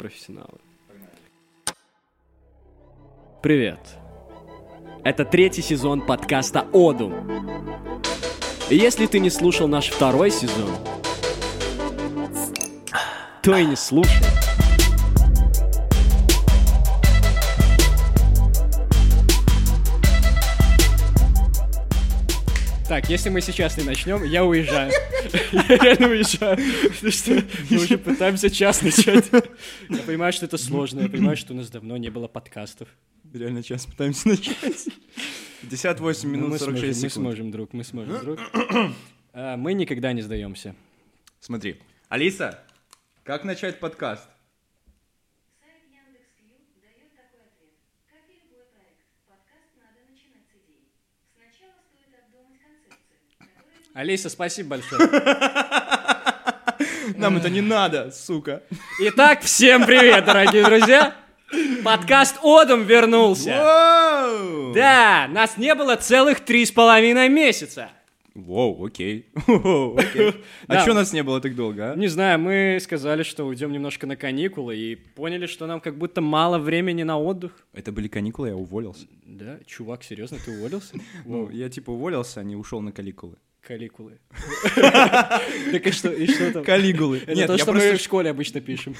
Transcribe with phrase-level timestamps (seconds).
[0.00, 0.58] профессионалы.
[3.42, 3.80] Привет.
[5.04, 7.30] Это третий сезон подкаста «Одум».
[8.70, 10.70] И если ты не слушал наш второй сезон,
[13.42, 14.29] то и не слушай.
[23.00, 24.92] Так, если мы сейчас не начнем, я уезжаю.
[25.52, 26.58] Я реально уезжаю.
[26.82, 29.26] Потому что мы уже пытаемся час начать.
[29.88, 31.00] Я понимаю, что это сложно.
[31.00, 32.88] Я понимаю, что у нас давно не было подкастов.
[33.32, 34.88] Реально сейчас пытаемся начать.
[35.62, 37.12] 58 Ну, минут мы 46 сможем, мы секунд.
[37.14, 38.38] сможем, друг, мы сможем, друг.
[39.32, 40.74] А, Мы никогда не сдаемся.
[41.40, 41.80] Смотри.
[42.10, 42.62] Алиса,
[43.24, 44.28] как начать подкаст?
[45.62, 47.72] Сайт Яндекс.Кью дает такой ответ.
[48.10, 50.84] Как и любой проект, подкаст надо начинать с идеи.
[51.32, 53.22] Сначала стоит обдумать концепцию,
[54.00, 54.98] Алиса, спасибо большое.
[57.18, 58.62] Нам это не надо, сука.
[58.98, 61.14] Итак, всем привет, дорогие друзья.
[61.84, 63.50] Подкаст «Одум» вернулся.
[63.50, 64.72] Воу!
[64.72, 67.90] Да, нас не было целых три с половиной месяца.
[68.34, 69.26] Воу, окей.
[69.46, 70.30] Воу, окей.
[70.66, 70.84] А Да.
[70.86, 71.94] чё нас не было так долго, а?
[71.94, 76.22] Не знаю, мы сказали, что уйдем немножко на каникулы и поняли, что нам как будто
[76.22, 77.52] мало времени на отдых.
[77.74, 79.06] Это были каникулы, я уволился.
[79.26, 80.94] Да, чувак, серьезно, ты уволился?
[81.26, 83.36] Ну, я типа уволился, а не ушел на каникулы.
[83.66, 84.18] Каникулы.
[85.72, 86.64] Так и что, и что там?
[86.64, 87.18] Калигулы.
[87.18, 88.96] Это Нет, то, я что мы в школе обычно пишем.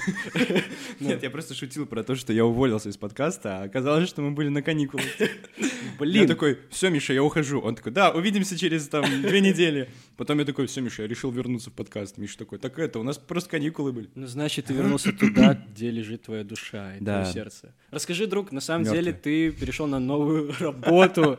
[0.99, 4.31] Нет, я просто шутил про то, что я уволился из подкаста, а оказалось, что мы
[4.31, 5.05] были на каникулах.
[5.19, 7.59] Я Блин, такой, все, Миша, я ухожу.
[7.59, 9.87] Он такой, да, увидимся через там две недели.
[10.17, 12.17] Потом я такой, все, Миша, я решил вернуться в подкаст.
[12.17, 14.09] Миша такой, так это, у нас просто каникулы были.
[14.15, 17.75] ну значит, ты вернулся туда, где лежит твоя душа и твое сердце.
[17.91, 21.37] Расскажи, друг, на самом деле ты перешел на новую работу.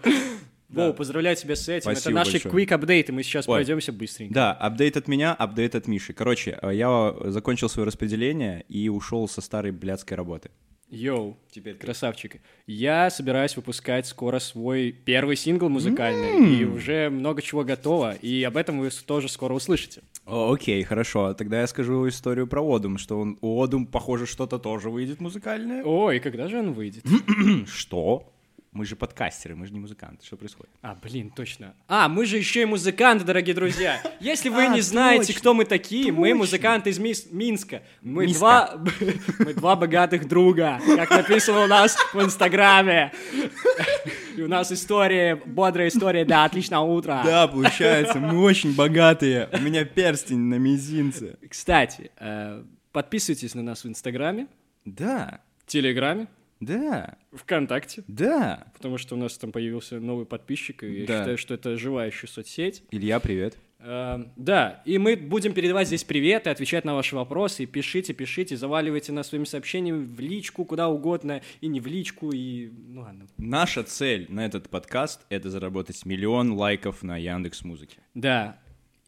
[0.73, 1.91] Воу, поздравляю тебя с этим.
[1.91, 2.55] Это Спасибо наши большое.
[2.55, 3.57] quick апдейты, мы сейчас Ой.
[3.57, 4.35] пройдемся быстренько.
[4.35, 6.13] Да, апдейт от меня, апдейт от Миши.
[6.13, 10.51] Короче, э, я закончил свое распределение и ушел со старой блядской работы.
[10.93, 12.37] Йоу, Теперь красавчик.
[12.67, 18.59] Я собираюсь выпускать скоро свой первый сингл музыкальный, и уже много чего готово, и об
[18.59, 20.03] этом вы тоже скоро услышите.
[20.27, 21.33] О, окей, хорошо.
[21.35, 25.83] Тогда я скажу историю про Одум, что он, у Одум, похоже, что-то тоже выйдет музыкальное.
[25.83, 27.05] Ой, когда же он выйдет?
[27.67, 28.32] Что?
[28.73, 30.25] Мы же подкастеры, мы же не музыканты.
[30.25, 30.71] Что происходит?
[30.81, 31.75] А, блин, точно.
[31.89, 34.01] А, мы же еще и музыканты, дорогие друзья.
[34.19, 37.83] Если вы А, не знаете, точно, кто мы такие, мы музыканты из Мис- Минска.
[38.01, 38.83] Мы два,
[39.39, 43.13] мы два богатых друга, как написано у нас в Инстаграме.
[44.37, 47.23] И у нас история, бодрая история для отличного утра.
[47.23, 49.51] Да, получается, мы очень богатые.
[49.53, 51.37] У меня перстень на мизинце.
[51.47, 54.47] Кстати, э, подписывайтесь на нас в Инстаграме,
[54.87, 56.29] Да, Телеграме,
[56.67, 58.67] да, ВКонтакте, да.
[58.75, 61.19] потому что у нас там появился новый подписчик, и я Да.
[61.19, 62.85] считаю, что это живая еще соцсеть.
[62.91, 63.59] Илья, привет.
[63.81, 67.67] Э, Да, и мы будем передавать здесь приветы, отвечать на ваши вопросы.
[67.67, 72.71] Пишите, пишите, заваливайте нас своими сообщениями в личку, куда угодно, и не в личку, и...
[72.71, 73.27] Ну ладно.
[73.39, 77.99] Наша цель на этот подкаст— это заработать миллион лайков на Яндекс Музыке.
[78.15, 78.61] Да,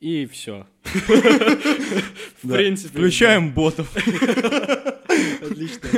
[0.05, 0.67] и все.
[2.43, 2.91] В принципе.
[2.91, 3.91] Включаем ботов.
[5.43, 5.89] Отлично.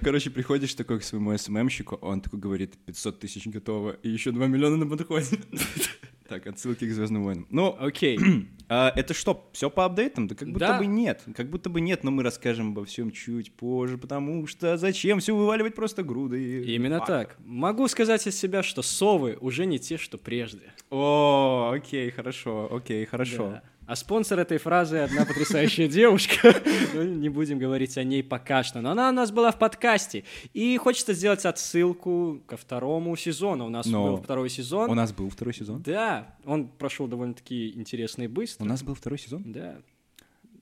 [0.00, 4.46] Короче, приходишь такой к своему СММщику, он такой говорит, 500 тысяч готово, и еще 2
[4.46, 5.40] миллиона на подходе.
[6.28, 7.46] Так, отсылки к Звездным войнам.
[7.50, 8.18] Ну, Окей.
[8.68, 10.26] а это что, все по апдейтам?
[10.28, 10.78] Да как будто Да.
[10.78, 11.22] бы нет.
[11.34, 15.34] Как будто бы нет, но мы расскажем обо всем чуть позже, потому что зачем все
[15.34, 16.64] вываливать просто грудой?
[16.66, 17.36] Именно так.
[17.40, 20.74] Могу сказать из себя, что совы уже не те, что прежде.
[20.90, 23.48] О, окей, хорошо, окей, хорошо.
[23.50, 23.62] Да.
[23.88, 26.54] А спонсор этой фразы одна потрясающая девушка.
[26.92, 30.24] Ну, Не будем говорить о ней пока что, но она у нас была в подкасте.
[30.52, 33.64] И хочется сделать отсылку ко второму сезону.
[33.64, 34.90] У нас Но был второй сезон.
[34.90, 35.80] У нас был второй сезон?
[35.80, 38.64] Да, он прошел довольно-таки интересно и быстро.
[38.64, 39.42] У нас был второй сезон?
[39.46, 39.76] Да.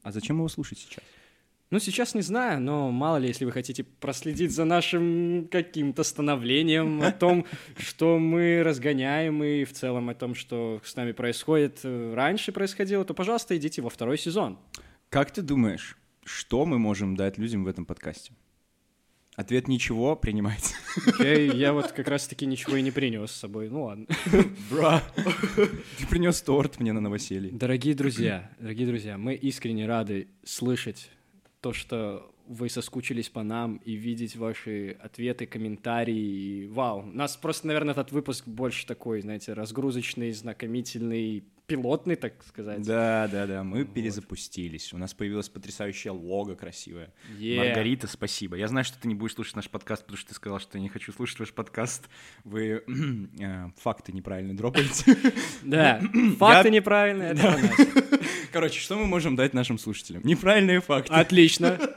[0.05, 1.03] А зачем его слушать сейчас?
[1.71, 7.03] Ну, сейчас не знаю, но мало ли, если вы хотите проследить за нашим каким-то становлением,
[7.03, 7.45] о том,
[7.77, 13.05] что мы разгоняем, и в целом о том, что с нами происходит, э, раньше происходило,
[13.05, 14.61] то, пожалуйста, идите во второй сезон.
[15.09, 18.33] Как ты думаешь, что мы можем дать людям в этом подкасте?
[19.35, 20.77] Ответ ничего, принимайте.
[21.07, 23.69] Окей, я вот как раз-таки ничего и не принес с собой.
[23.69, 24.07] Ну ладно.
[24.71, 25.03] Бра.
[25.57, 27.51] Ты принес торт мне на новоселье.
[27.53, 31.11] Дорогие друзья, дорогие друзья, мы искренне рады слышать
[31.61, 36.17] то, что вы соскучились по нам и видеть ваши ответы, комментарии.
[36.17, 42.35] И, вау, у нас просто, наверное, этот выпуск больше такой, знаете, разгрузочный, знакомительный, пилотный, так
[42.49, 42.83] сказать.
[42.83, 44.93] Да, да, да, мы перезапустились.
[44.93, 47.13] У нас появилась потрясающая лого красивая.
[47.39, 47.59] Е.
[47.59, 48.57] Маргарита, спасибо.
[48.57, 50.83] Я знаю, что ты не будешь слушать наш подкаст, потому что ты сказал, что я
[50.83, 52.09] не хочу слушать ваш подкаст.
[52.45, 52.83] Вы
[53.41, 55.17] э, факты неправильно дропаете.
[55.63, 56.01] Да,
[56.39, 57.59] факты неправильные, это.
[58.53, 60.23] Короче, что мы можем дать нашим слушателям?
[60.25, 61.13] Неправильные факты.
[61.13, 61.79] Отлично.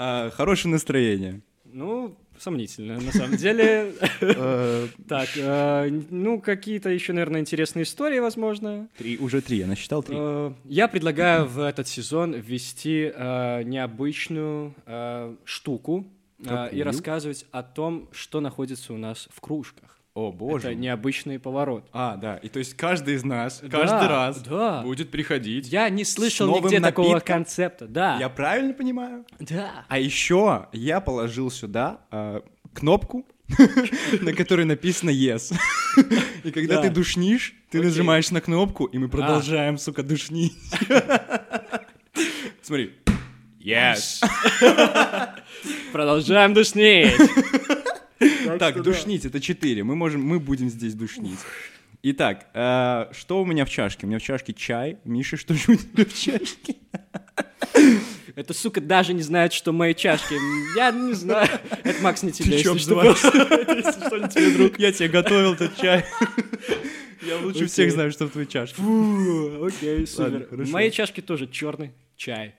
[0.00, 1.40] А, хорошее настроение.
[1.64, 3.92] Ну, сомнительно, на самом деле.
[4.20, 8.88] Э, Так, э, ну, какие-то еще, наверное, интересные истории, возможно.
[8.98, 10.16] Три, уже три, я насчитал три.
[10.18, 13.12] Э, Я предлагаю в этот сезон ввести
[13.64, 14.74] необычную
[15.44, 16.06] штуку
[16.72, 19.97] и рассказывать о том, что находится у нас в кружках.
[20.18, 20.70] О, боже.
[20.70, 21.86] Это необычный поворот.
[21.92, 24.82] А, да, и то есть каждый из нас, Да, каждый раз да.
[24.82, 25.68] будет приходить.
[25.68, 27.36] Я не слышал нигде такого напитком?
[27.36, 27.86] концепта.
[27.86, 28.18] Да.
[28.18, 29.24] Я правильно понимаю?
[29.38, 29.84] Да.
[29.88, 32.40] А еще я положил сюда э,
[32.74, 33.24] кнопку,
[34.20, 35.54] на которой написано yes.
[36.42, 36.82] И когда Да.
[36.82, 40.52] ты душнишь, ты нажимаешь на кнопку, и мы продолжаем, сука, душнить.
[42.62, 42.92] Смотри.
[43.64, 44.20] Yes.
[45.92, 47.14] Продолжаем душнить.
[48.58, 49.84] Так, душнить, это 4.
[49.84, 51.38] Мы можем, мы будем здесь душнить.
[52.02, 54.06] Итак, э, что у меня в чашке?
[54.06, 54.98] У меня в чашке чай.
[55.04, 56.76] Миша, что же у тебя в чашке?
[58.36, 60.34] Эта сука даже не знает, что мои чашки.
[60.76, 61.48] Я не знаю.
[61.82, 63.00] Это Макс не тебе, Ты если что.
[63.00, 63.20] обзываешь?
[63.20, 63.74] просто.
[63.76, 64.78] Если что, не тебе, друг.
[64.78, 66.04] Я тебе готовил этот чай.
[67.22, 68.76] Я лучше всех знаю, что в твоей чашке.
[68.76, 70.46] Фу, окей, супер.
[70.50, 72.54] В моей чашке тоже черный чай.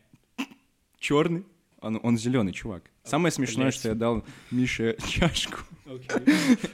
[1.00, 1.46] Черный.
[1.80, 2.84] Он, он зеленый, чувак.
[3.10, 5.60] Самое смешное, что я дал Мише чашку.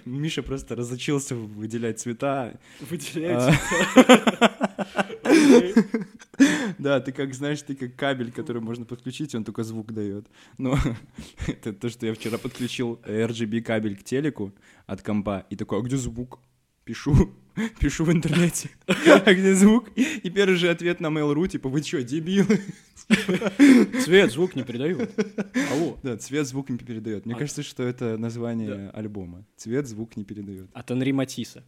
[0.06, 2.60] Миша просто разучился выделять цвета.
[2.82, 3.58] Выделяется.
[6.78, 10.28] Да, ты как, знаешь, ты как кабель, который можно подключить, он только звук дает.
[10.58, 10.78] Но
[11.48, 14.54] это то, что я вчера подключил RGB кабель к телеку
[14.86, 16.40] от компа, и такой, а где звук?
[16.86, 17.34] Пишу,
[17.80, 19.90] пишу в интернете, а где звук?
[19.96, 22.60] И первый же ответ на Mail.ru, типа, вы что, дебилы?
[24.04, 25.10] Цвет, звук не передают.
[25.72, 25.98] Алло.
[26.04, 27.26] Да, цвет звук не передает.
[27.26, 29.46] Мне А- кажется, что это название альбома.
[29.58, 30.70] Цвет звук не передает.
[30.74, 31.64] От Анри Матисса.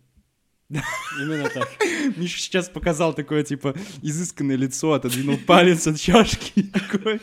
[0.69, 1.69] Именно так.
[2.17, 6.63] Миша сейчас показал такое, типа, изысканное лицо, отодвинул палец от чашки.
[6.63, 7.21] Такой,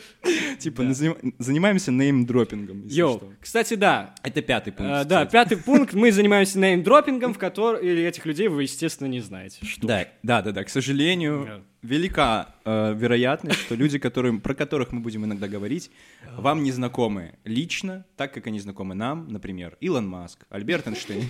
[0.59, 0.89] типа, Да.
[0.89, 3.33] назим- занимаемся неймдропингом, Йоу, что.
[3.39, 4.15] кстати, да.
[4.23, 4.91] Это пятый пункт.
[4.91, 5.93] А, Да, пятый пункт.
[5.93, 7.81] Мы занимаемся неймдропингом, в котором...
[7.81, 9.63] Или этих людей вы, естественно, не знаете.
[9.63, 10.63] Что Да, да, да, да.
[10.63, 11.63] К сожалению.
[11.85, 15.91] Велика э, вероятность, что люди, которым, про которых мы будем иногда говорить,
[16.37, 21.23] вам не знакомы лично, так как они знакомы нам, например, Илон Маск, Альберт Эйнштейн.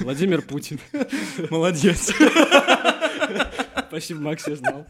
[0.00, 0.78] Владимир Путин.
[1.50, 2.12] Молодец.
[3.88, 4.86] Спасибо, Макс, я знал.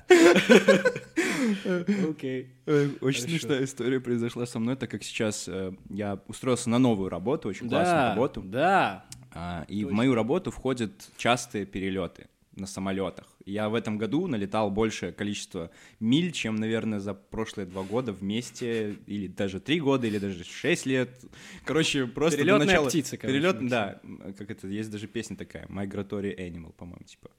[2.11, 2.49] Окей.
[2.67, 3.20] Э, Очень Хорошо.
[3.29, 7.69] смешная история произошла со мной, так как сейчас э, я устроился на новую работу, очень
[7.69, 8.40] классную Да, работу.
[8.43, 9.05] да.
[9.32, 9.96] А, и в Точно.
[9.96, 12.26] мою работу входят частые перелеты
[12.56, 13.26] на самолетах.
[13.46, 15.70] Я в этом году налетал большее количество
[16.00, 20.84] миль, чем, наверное, за прошлые два года вместе, или даже три года, или даже шесть
[20.84, 21.25] лет.
[21.64, 22.88] Короче, просто до Перелетная начала...
[22.88, 24.00] птица, короче, Перелет, да,
[24.37, 27.31] как это, есть даже песня такая, Migratory Animal, по-моему, типа.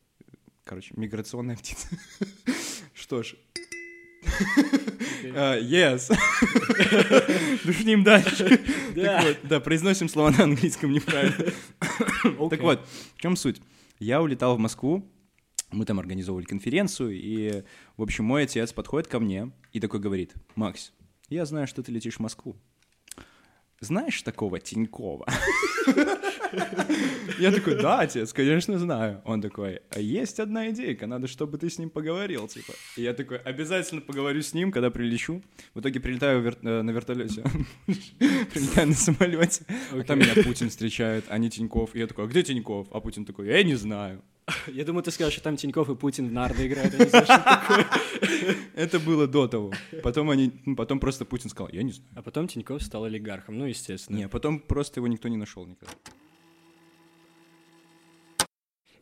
[0.64, 1.90] Короче, миграционная птица.
[2.94, 3.36] Что ж.
[5.36, 6.10] А, Yes.
[7.66, 8.62] Душним дальше.
[8.96, 9.04] Да.
[9.04, 11.36] Так вот, да, произносим слова на английском неправильно.
[12.24, 12.60] Так Окей.
[12.60, 12.88] вот,
[13.18, 13.62] в чем суть?
[14.00, 15.06] Я улетал в Москву,
[15.72, 17.64] мы там организовывали конференцию, и,
[17.98, 20.94] в общем, мой отец подходит ко мне и такой говорит, Макс,
[21.30, 22.56] я знаю, что ты летишь в Москву.
[23.80, 25.28] Знаешь такого Тинькова?
[27.40, 29.22] Я такой, да, отец, конечно, знаю.
[29.26, 32.74] Он такой, а есть одна идейка, надо, чтобы ты с ним поговорил, типа.
[32.96, 35.44] И я такой, обязательно поговорю с ним, когда прилечу.
[35.74, 37.44] В итоге прилетаю вер- э, на вертолете,
[38.54, 41.96] прилетаю на самолете, а там меня Путин встречает, а не Тиньков.
[41.96, 42.88] И я такой, а где Тиньков?
[42.92, 44.22] А Путин такой, я не знаю.
[44.68, 46.96] Я думаю, ты скажешь, что там Тиньков и Путин в нарды играют.
[47.12, 47.86] такое.
[48.76, 49.74] Это было до того.
[50.04, 52.10] Потом они, ну, потом просто Путин сказал, я не знаю.
[52.16, 54.16] А потом Тиньков стал олигархом, ну, естественно.
[54.16, 55.94] Не, потом просто его никто не нашел никогда.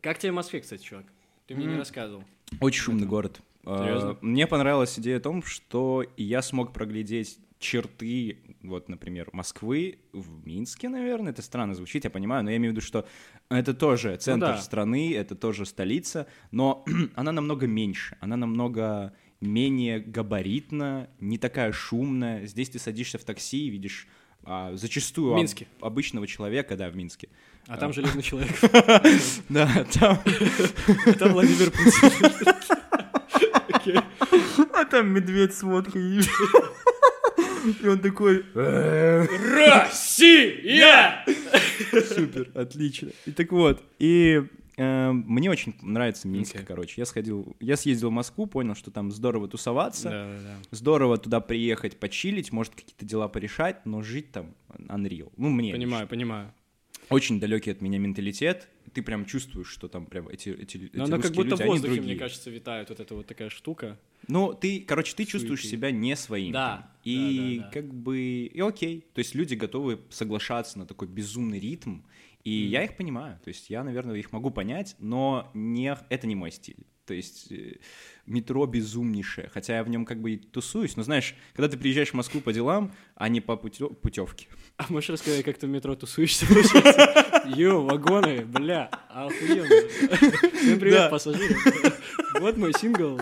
[0.05, 1.07] Как тебе Москве, кстати, чувак?
[1.47, 2.23] Ты мне не рассказывал.
[2.59, 3.41] Очень шумный город.
[3.63, 4.17] А, Серьезно?
[4.21, 10.89] Мне понравилась идея о том, что я смог проглядеть черты, вот, например, Москвы в Минске,
[10.89, 11.31] наверное.
[11.31, 13.07] Это странно звучит, я понимаю, но я имею в виду, что
[13.49, 14.61] это тоже центр Ну да.
[14.61, 16.85] страны, это тоже столица, но
[17.15, 22.45] она намного меньше, она намного менее габаритна, не такая шумная.
[22.45, 24.07] Здесь ты садишься в такси и видишь
[24.45, 25.67] а, зачастую В об- Минске.
[25.81, 27.29] обычного человека, да, в Минске.
[27.67, 28.51] А там железный человек.
[29.49, 30.19] Да, там...
[31.19, 32.11] Там Владимир Путин.
[33.73, 33.95] Окей.
[34.73, 36.21] А там медведь с водкой.
[37.81, 38.45] И он такой...
[39.55, 41.25] Россия!
[41.91, 43.09] Супер, отлично.
[43.25, 44.45] И так вот, и э,
[44.77, 46.65] мне очень нравится Минск, Окей.
[46.65, 46.93] короче.
[46.97, 50.57] Я сходил, я съездил в Москву, понял, что там здорово тусоваться, Да, да, да.
[50.71, 55.31] здорово туда приехать, почилить, может какие-то дела порешать, но жить там unreal.
[55.37, 55.71] Ну, мне.
[55.71, 56.53] Понимаю, понимаю.
[57.09, 58.67] Очень далекий от меня менталитет.
[58.93, 61.65] ты прям чувствуешь, что там прям эти, эти, эти Но она как будто люди, в
[61.67, 63.99] воздухе, мне кажется, витает вот эта вот такая штука.
[64.27, 65.77] Ну, ты, короче, ты чувствуешь Суеты.
[65.77, 66.51] себя не своим.
[66.53, 67.71] Да, И да, да, да.
[67.73, 68.19] как бы,
[68.51, 69.05] и окей.
[69.13, 71.99] То есть люди готовы соглашаться на такой безумный ритм,
[72.45, 73.39] и я их понимаю.
[73.43, 76.85] То есть я, наверное, их могу понять, но не, это не мой стиль.
[77.05, 77.77] То есть э,
[78.27, 80.95] метро безумнейшее, хотя я в нем как бы и тусуюсь.
[80.95, 84.47] Но знаешь, когда ты приезжаешь в Москву по делам, а не по путевке.
[84.77, 86.45] А можешь рассказать, как ты в метро тусуешься?
[87.55, 89.89] Йо, вагоны, бля, охуенно.
[90.57, 91.55] Всем привет, пассажиры.
[92.39, 93.19] Вот мой сингл.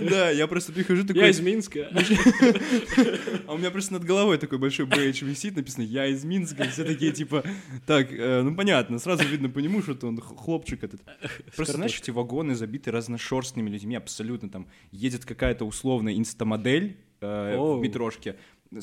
[0.00, 1.88] Да, я просто прихожу Я из Минска.
[3.46, 6.84] А у меня просто над головой такой большой бейдж висит, написано «Я из Минска», все
[6.84, 7.44] такие типа,
[7.86, 11.02] так, э, ну понятно, сразу видно по нему, что он хлопчик этот.
[11.54, 17.80] Просто, знаешь, эти вагоны забиты разношерстными людьми, абсолютно там едет какая-то условная инстамодель э, в
[17.80, 18.36] метрошке,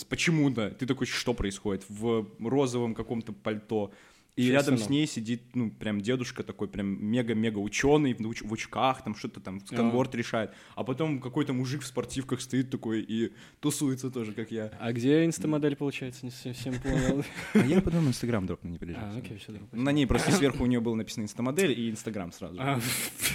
[0.10, 3.92] почему-то, ты такой, что происходит, в розовом каком-то пальто,
[4.38, 8.48] и Честно, рядом с ней сидит, ну, прям дедушка такой, прям мега-мега ученый в, уч-
[8.48, 10.52] в очках, там что-то там, сканворд решает.
[10.76, 14.72] А потом какой-то мужик в спортивках стоит такой и тусуется тоже, как я.
[14.80, 16.26] А где инстамодель, получается?
[16.26, 17.24] Не совсем понял.
[17.54, 19.18] А я потом Инстаграм дропну, не А, переживай.
[19.20, 19.72] окей, все, друг.
[19.74, 22.56] На ней просто сверху у нее было написано Инстамодель и Инстаграм сразу.
[22.60, 22.80] А,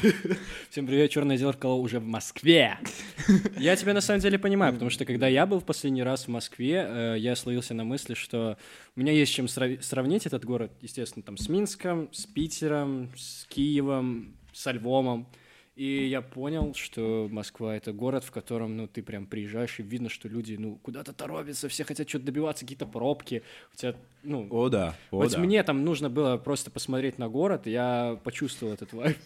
[0.70, 2.78] Всем привет, Черное зеркало уже в Москве.
[3.58, 6.28] Я тебя на самом деле понимаю, потому что когда я был в последний раз в
[6.28, 8.56] Москве, э, я словился на мысли, что
[8.96, 14.36] у меня есть чем сравнить этот город, естественно, там с Минском, с Питером, с Киевом,
[14.52, 15.26] со Львовом.
[15.76, 20.08] И я понял, что Москва— это город, в котором, ну, ты прям приезжаешь, и видно,
[20.08, 23.42] что люди, ну, куда-то торопятся, все хотят что-то добиваться, какие-то пробки.
[23.74, 25.38] У тебя, ну, О, да, о, вот да.
[25.38, 29.18] мне там нужно было просто посмотреть на город, и я почувствовал этот вайб.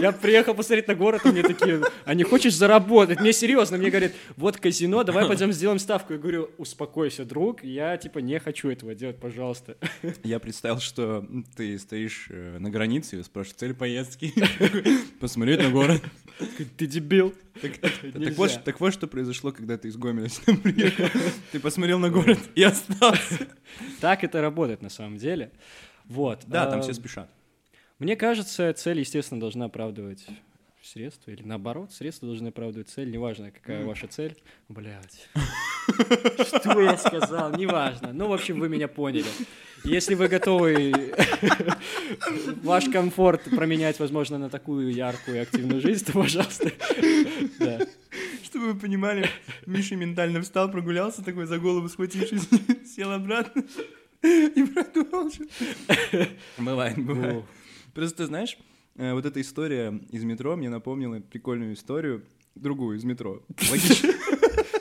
[0.00, 3.20] Я приехал посмотреть на город, и мне такие, а не хочешь заработать?
[3.20, 6.14] Мне серьезно, мне говорят, вот казино, давай пойдем сделаем ставку.
[6.14, 9.76] Я говорю, успокойся, друг, я типа не хочу этого делать, пожалуйста.
[10.22, 11.26] Я представил, что
[11.56, 14.32] ты стоишь э, на границе и спрашиваешь цель поездки.
[15.20, 16.02] Посмотреть на город.
[16.76, 17.34] Ты дебил.
[18.66, 21.06] Так вот, что произошло, когда ты из Гомеля сюда приехал.
[21.52, 23.46] Ты посмотрел на город и остался.
[24.00, 25.50] Так это работает на самом деле.
[26.04, 26.42] Вот.
[26.46, 27.30] Да, там а, все спешат.
[27.98, 30.26] Мне кажется, цель, естественно, должна оправдывать
[30.82, 34.36] средства, или наоборот, средства должны оправдывать цель, неважно, какая ваша цель.
[34.68, 35.28] Блять.
[36.46, 37.52] Что я сказал?
[37.56, 38.12] Неважно.
[38.12, 39.24] Ну, в общем, вы меня поняли.
[39.82, 40.92] Если вы готовы
[42.62, 46.70] ваш комфорт променять, возможно, на такую яркую и активную жизнь, то, пожалуйста.
[47.58, 47.80] Да.
[48.44, 49.28] Чтобы вы понимали,
[49.64, 52.48] Миша ментально встал, прогулялся такой за голову схватившись,
[52.94, 53.64] сел обратно
[54.22, 55.46] и продолжил.
[56.58, 57.44] Бывает, бывает.
[57.96, 58.58] Просто, знаешь,
[58.96, 63.42] э, вот эта история из метро мне напомнила прикольную историю, другую из метро.
[63.70, 64.10] Логично.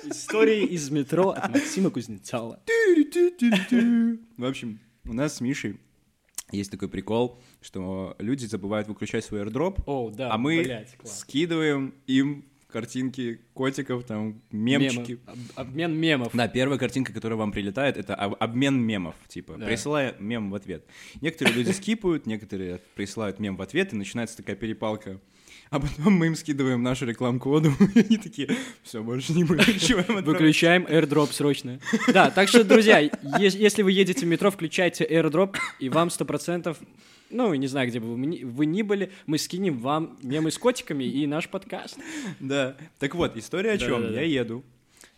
[0.04, 2.60] Истории из метро от Максима Кузнецова.
[2.68, 5.80] В общем, у нас с Мишей
[6.52, 11.96] есть такой прикол, что люди забывают выключать свой airdrop, О, да, а мы блядь, скидываем
[12.08, 12.44] им
[12.80, 15.12] картинки котиков, там, мемчики.
[15.14, 15.22] Мемы.
[15.56, 16.32] Об- Обмен мемов.
[16.34, 19.66] Да, первая картинка, которая вам прилетает, это об- обмен мемов, типа, Да.
[19.66, 20.86] присылая мем в ответ.
[21.22, 25.22] Некоторые люди скипают, некоторые присылают мем в ответ, и начинается такая перепалка.
[25.70, 28.50] А потом мы им скидываем нашу рекламку-коду, и они такие,
[28.84, 30.24] все, больше не выключаем.
[30.24, 31.80] Выключаем AirDrop срочно.
[32.14, 33.00] Да, так что, друзья,
[33.40, 36.78] если вы едете в метро, включайте AirDrop, и вам сто процентов,
[37.30, 41.26] ну, не знаю, где бы вы ни, были, мы скинем вам мемы с котиками и
[41.26, 41.98] наш подкаст.
[42.40, 42.78] Да.
[43.00, 44.12] Так вот, история о чем?
[44.12, 44.64] Я еду,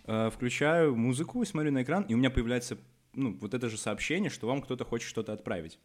[0.06, 2.78] э, включаю музыку, смотрю на экран, и у меня появляется,
[3.14, 5.78] ну, вот это же сообщение, что вам кто-то хочет что-то отправить.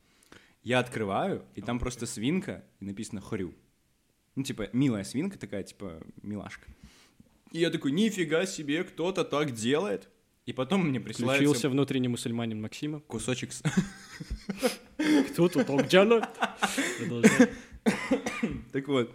[0.63, 3.53] Я открываю, и там просто свинка, и написано «хрю».
[4.35, 6.67] Ну, типа, милая свинка такая, типа, милашка.
[7.53, 10.09] И я такой, нифига себе, кто-то так делает.
[10.47, 13.01] И потом мне присылается Включился внутренний мусульманин Максима.
[13.01, 13.53] кусочек...
[13.53, 13.63] с-
[15.33, 16.25] Кто тут так делает?
[16.99, 17.51] Продолжай.
[18.73, 19.15] Так вот.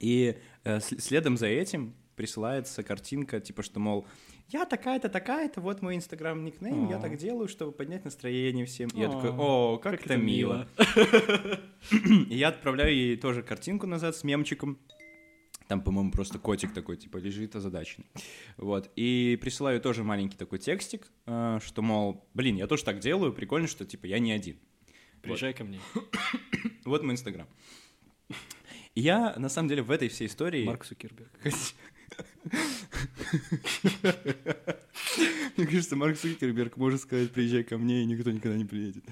[0.00, 4.04] И э, следом за этим присылается картинка, типа, что, мол,
[4.48, 8.88] я такая-то, такая-то, вот мой инстаграм никнейм, я так делаю, чтобы поднять настроение всем.
[8.88, 10.66] И я такой, о, как, это мило.
[12.28, 14.78] И я отправляю ей тоже картинку назад с мемчиком.
[15.68, 18.08] Там, по-моему, просто котик такой, типа, лежит озадаченный.
[18.56, 18.90] Вот.
[18.96, 23.68] И присылаю тоже маленький такой текстик, э, что, мол, блин, я тоже так делаю, прикольно,
[23.68, 24.58] что, типа, я не один.
[25.22, 25.78] Приезжай ко мне.
[26.84, 27.46] Вот мой инстаграм.
[28.94, 30.64] Я, на самом деле, в этой всей истории...
[30.64, 31.30] Марк Сукерберг.
[35.56, 39.04] Мне кажется, Марк Цукерберг может сказать, приезжай ко мне, и никто никогда не приедет.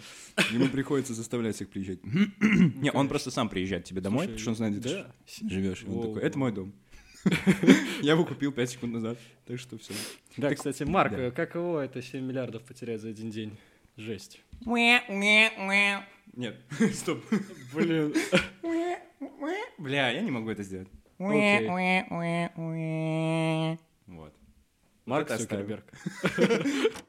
[0.53, 1.99] Ему приходится заставлять всех приезжать.
[2.05, 5.85] Не, он просто сам приезжает тебе домой, потому что он знает, где ты живешь.
[5.89, 6.73] Он такой, это мой дом.
[8.03, 9.93] Я его купил 5 секунд назад, так что все.
[10.37, 13.57] Да, кстати, Марк, э, каково это 7 миллиардов потерять за один день?
[13.97, 14.41] Жесть.
[16.35, 16.57] Нет,
[16.95, 17.25] стоп.
[17.75, 18.15] Блин.
[19.79, 20.89] Бля, я не могу это сделать.
[21.19, 21.69] Окей.
[24.07, 24.33] Вот.
[25.05, 25.29] Марк.
[25.29, 25.85] Цукерберг.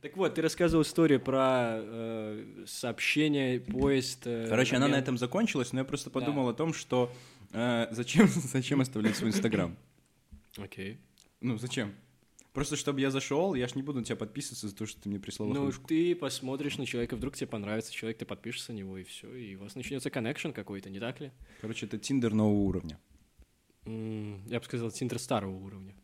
[0.00, 4.26] Так вот, ты рассказывал историю про э, сообщение, поезд.
[4.26, 5.02] э, Короче, она на момент.
[5.04, 6.20] этом закончилась, но я просто Да.
[6.20, 7.10] подумал о том, что
[7.54, 9.74] э, зачем, зачем оставлять свой Инстаграм?
[10.58, 10.98] Окей.
[11.40, 11.94] Ну, зачем?
[12.54, 15.08] Просто чтобы я зашел, я ж не буду на тебя подписываться за то, что ты
[15.08, 15.88] мне прислал Ну, флешку.
[15.88, 19.56] ты посмотришь на человека, вдруг тебе понравится человек, ты подпишешься на него, и все, и
[19.56, 21.32] у вас начнется коннекшн какой-то, не так ли?
[21.60, 22.98] Короче, это Тиндер нового уровня.
[23.86, 25.96] М, Я бы сказал, Тиндер старого уровня.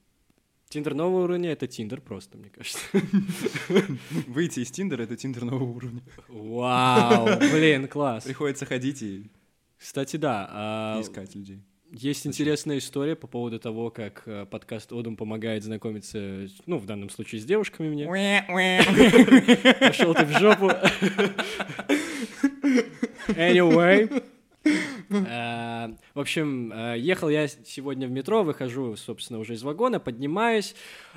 [0.68, 2.80] Тиндер нового уровня— это Тиндер просто, мне кажется.
[4.28, 6.02] Выйти из Тиндера— это Тиндер нового уровня.
[6.28, 8.24] Вау, блин, класс.
[8.24, 9.30] Приходится ходить и,
[9.78, 11.62] Кстати, да, а, искать людей.
[11.92, 17.10] Есть интересная история по поводу того, как э, подкаст Одум помогает знакомиться, ну, в данном
[17.10, 18.06] случае с девушками мне.
[19.80, 20.70] Пошел ты в жопу.
[23.36, 24.22] Anyway.
[26.20, 30.74] В общем, э, ехал я сегодня в метро, выхожу, собственно, уже из вагона, поднимаюсь,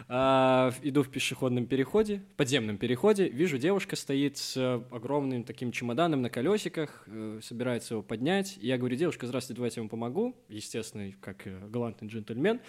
[0.08, 6.22] э, иду в пешеходном переходе, в подземном переходе, вижу, девушка стоит с огромным таким чемоданом
[6.22, 8.58] на колесиках, э, собирается его поднять.
[8.62, 10.38] Я говорю, девушка, здравствуйте, давайте я вам помогу.
[10.48, 12.62] Естественно, как галантный джентльмен.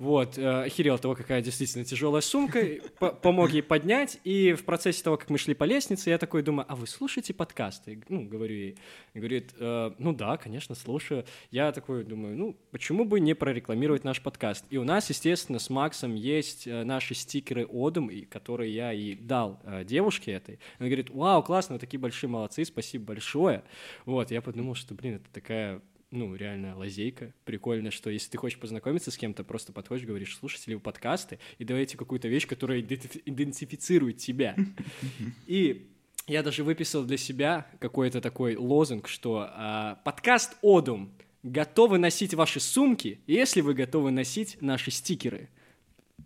[0.00, 2.66] Вот, охерел того, какая действительно тяжелая сумка,
[2.98, 6.42] по- помог ей поднять, и в процессе того, как мы шли по лестнице, я такой
[6.42, 8.02] думаю, а вы слушаете подкасты?
[8.08, 8.78] Ну, говорю ей.
[9.14, 11.24] Говорит, «Э, ну да, конечно, слушаю.
[11.52, 14.64] Я такой думаю, ну, почему бы не прорекламировать наш подкаст?
[14.70, 19.14] И у нас, естественно, с Максом есть э, наши стикеры Одум, и- которые я и
[19.14, 20.58] дал э, девушке этой.
[20.78, 23.62] Она говорит, вау, классно, вы такие большие молодцы, спасибо большое.
[24.04, 25.80] Вот, я подумал, что, блин, это такая
[26.10, 27.34] ну, реально лазейка.
[27.44, 31.38] Прикольно, что если ты хочешь познакомиться с кем-то, просто подходишь, говоришь, слушайте ли вы подкасты,
[31.58, 34.56] и давайте какую-то вещь, которая идентифи- идентифицирует тебя.
[35.46, 35.90] И
[36.28, 41.12] я даже выписал для себя какой-то такой лозунг, что а, подкаст Одум
[41.46, 45.48] готовы носить ваши сумки, если вы готовы носить наши стикеры.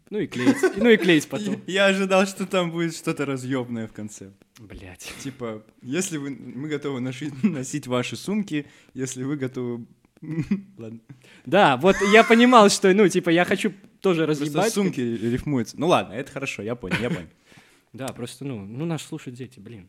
[0.09, 1.63] Ну и клеить, ну и клеить потом.
[1.67, 4.33] Я ожидал, что там будет что-то разъемное в конце.
[4.59, 5.13] Блять.
[5.23, 7.01] Типа, если вы, мы готовы
[7.43, 9.87] носить ваши сумки, если вы готовы...
[10.79, 11.01] Ладно.
[11.47, 14.73] Да, вот я понимал, что, ну, типа, я хочу тоже Просто разъебать.
[14.73, 15.79] сумки рифмуются.
[15.79, 17.29] Ну ладно, это хорошо, я понял, я понял.
[17.93, 19.89] Да, просто, ну, ну, нас слушают дети, блин.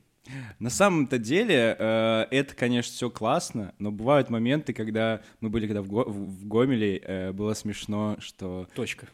[0.59, 5.81] На самом-то деле, э, это, конечно, все классно, но бывают моменты, когда мы были когда
[5.81, 8.67] в, Го- в- Гомеле, э, было смешно, что...
[8.75, 9.07] Точка.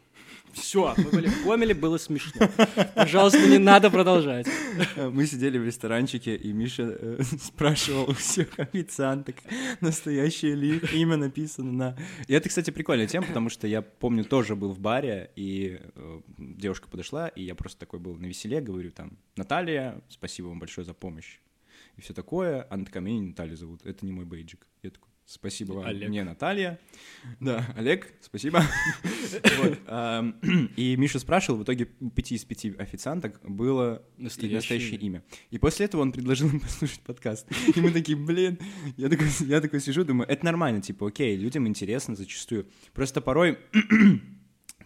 [0.54, 2.50] Все, мы были в Гомеле, было смешно.
[2.96, 4.48] Пожалуйста, не надо продолжать.
[4.96, 9.36] Мы сидели в ресторанчике, и Миша э, спрашивал у всех официанток,
[9.82, 11.98] настоящее ли имя написано на...
[12.28, 16.22] И это, кстати, прикольная тема, потому что я помню, тоже был в баре, и э,
[16.38, 20.86] девушка подошла, и я просто такой был на веселе, говорю там, Наталья, спасибо вам большое
[20.86, 21.40] за помощь.
[21.98, 22.68] И все такое.
[22.70, 24.68] Она такая, меня не Наталья зовут, это не мой бейджик.
[24.84, 26.10] Я такой, спасибо вам, Олег.
[26.10, 26.80] мне Наталья.
[27.40, 28.64] Да, Олег, спасибо.
[29.60, 29.78] Вот,
[30.78, 35.06] И Миша спрашивал, в итоге у пяти из пяти официанток было Настоящее настоящее имя.
[35.20, 35.24] имя.
[35.52, 37.46] И после этого он предложил им послушать подкаст.
[37.76, 38.58] И мы такие, блин,
[38.96, 42.68] я такой, я такой сижу, думаю, это нормально, типа, окей, людям интересно зачастую.
[42.94, 43.58] Просто порой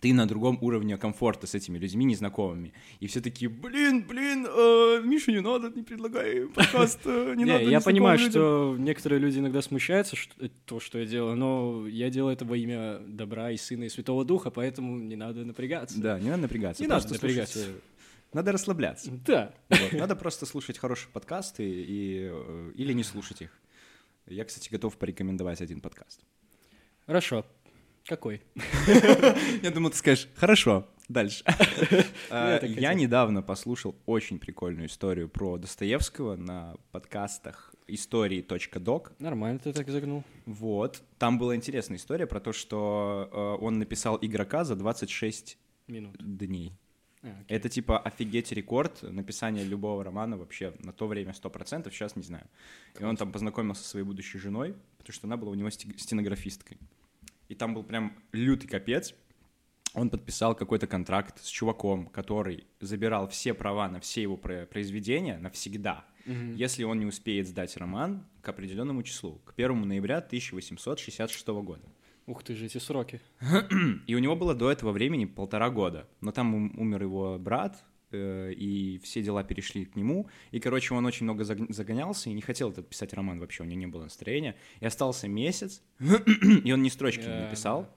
[0.01, 2.73] ты на другом уровне комфорта с этими людьми незнакомыми.
[2.99, 7.63] И все такие, блин, блин, э, Миша, не надо, не предлагай подкаст, э, не, надо
[7.63, 8.31] я понимаю, людям».
[8.31, 12.57] что некоторые люди иногда смущаются, что, то, что я делаю, но я делаю это во
[12.57, 16.01] имя добра и Сына и Святого Духа, поэтому не надо напрягаться.
[16.01, 16.81] Да, не надо напрягаться.
[16.81, 17.59] Не надо напрягаться.
[17.59, 17.81] слушайте.
[18.33, 19.11] Надо расслабляться.
[19.25, 19.53] Да.
[19.69, 23.51] Вот, Надо просто слушать хорошие подкасты и, э, или не слушать их.
[24.25, 26.21] Я, кстати, готов порекомендовать один подкаст.
[27.05, 27.45] Хорошо.
[28.11, 28.41] Какой?
[29.63, 31.45] Я думал, ты скажешь, хорошо, дальше.
[32.29, 32.97] А, Я хотел.
[32.97, 39.13] недавно послушал очень прикольную историю про Достоевского на подкастах истории.док.
[39.19, 40.25] Нормально ты так загнул.
[40.45, 41.01] Вот.
[41.19, 46.17] Там была интересная история про то, что э, он написал игрока за 26 Минут.
[46.19, 46.73] дней.
[47.23, 47.29] А.
[47.47, 52.45] Это типа офигеть рекорд написания любого романа вообще на то время 100%, сейчас не знаю.
[52.99, 56.77] И он там познакомился со своей будущей женой, потому что она была у него стенографисткой.
[57.51, 59.13] И там был прям лютый капец.
[59.93, 65.37] Он подписал какой-то контракт с чуваком, который забирал все права на все его про- произведения
[65.37, 66.55] навсегда, Мгм.
[66.55, 71.83] если он не успеет сдать роман к определенному числу, к 1 ноября 1866 года.
[72.25, 73.19] Ух ты же, эти сроки.
[74.07, 76.07] И у него было до этого времени полтора года.
[76.21, 80.29] Но там ум- умер его брат, и все дела перешли к нему.
[80.51, 83.65] И, короче, он очень много заг- загонялся и не хотел этот писать роман вообще, у
[83.65, 84.55] него не было настроения.
[84.79, 87.89] И остался месяц, и он ни строчки не написал.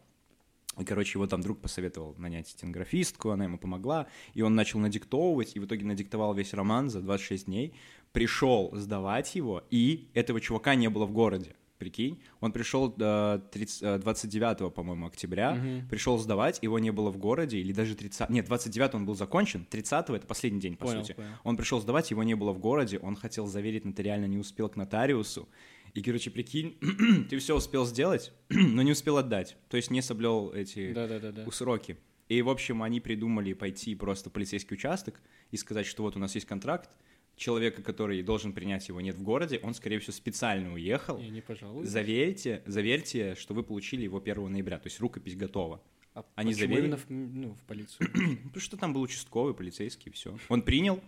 [0.79, 5.55] И, короче, его там друг посоветовал нанять стенографистку, она ему помогла, и он начал надиктовывать,
[5.55, 7.75] и в итоге надиктовал весь роман за 26 дней,
[8.13, 11.55] пришел сдавать его, и этого чувака не было в городе.
[11.79, 15.89] Прикинь, он пришел э, 30, э, 29, по-моему, октября, Мгм.
[15.89, 18.31] пришел сдавать, его не было в городе, или даже 30...
[18.31, 21.15] Нет, 29 он был закончен, 30 это последний день, по Понял, сути.
[21.15, 21.29] понял.
[21.43, 24.77] Он пришел сдавать, его не было в городе, он хотел заверить нотариально, не успел к
[24.77, 25.49] нотариусу.
[25.95, 26.77] И, короче, прикинь,
[27.31, 29.57] ты все успел сделать, но не успел отдать.
[29.69, 31.51] То есть не соблел эти Да-да-да-да.
[31.51, 31.97] сроки.
[32.29, 36.19] И, в общем, они придумали пойти просто в полицейский участок и сказать, что вот у
[36.19, 36.91] нас есть контракт,
[37.37, 41.19] человека, который должен принять его, нет в городе, он, скорее всего, специально уехал.
[41.19, 41.85] Не, не пожалуй.
[41.85, 45.83] Заверьте, заверьте, что вы получили его 1 ноября, то есть рукопись готова.
[46.15, 46.85] А они почему заверили?
[46.87, 48.09] именно в, ну, в полицию?
[48.45, 50.39] Потому что там был участковый, полицейский, все.
[50.49, 51.01] Он принял.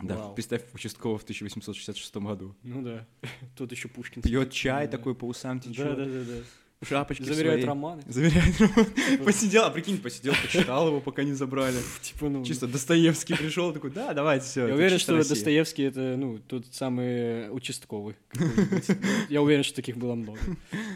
[0.00, 0.34] Да, Вау.
[0.36, 2.54] представь, участкового в 1866 году.
[2.62, 3.04] Ну да.
[3.56, 4.22] Тут еще Пушкин.
[4.22, 4.92] Пьет чай Да.
[4.96, 6.42] такой по усам течет, Да-да-да.
[6.82, 7.66] Шапочки Заверяет своей.
[7.66, 8.02] романы.
[8.06, 8.86] Заверяет роман.
[9.24, 11.76] Посидел, а прикинь, посидел, почитал его, пока не забрали.
[12.02, 12.44] Типа, ну...
[12.44, 14.66] Чисто Достоевский пришел, такой, да, давайте, все.
[14.68, 18.16] Я уверен, что Достоевский это, ну, тот самый участковый.
[19.28, 20.38] Я уверен, что таких было много.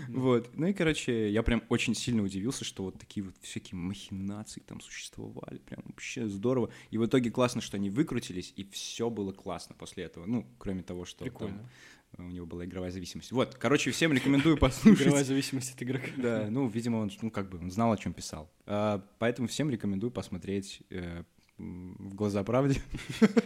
[0.09, 0.51] Вот.
[0.55, 4.81] Ну и, короче, я прям очень сильно удивился, что вот такие вот всякие махинации там
[4.81, 5.59] существовали.
[5.59, 6.71] Прям вообще здорово.
[6.91, 10.27] И в итоге классно, что они выкрутились, и все было классно после этого.
[10.27, 11.71] Ну, кроме того, что там Прикольно.
[12.19, 13.33] У него была игровая зависимость.
[13.33, 15.27] Вот, короче, всем рекомендую Игровая послушать.
[15.27, 16.07] зависимость от игрока.
[16.17, 18.51] Да, ну, видимо, он, ну, как бы, он знал, о чем писал.
[18.67, 21.25] А, поэтому всем рекомендую посмотреть э,
[21.59, 22.81] в глаза правде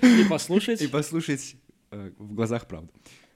[0.03, 0.83] И послушать.
[0.83, 1.57] и послушать
[1.91, 2.93] э, в глазах правды.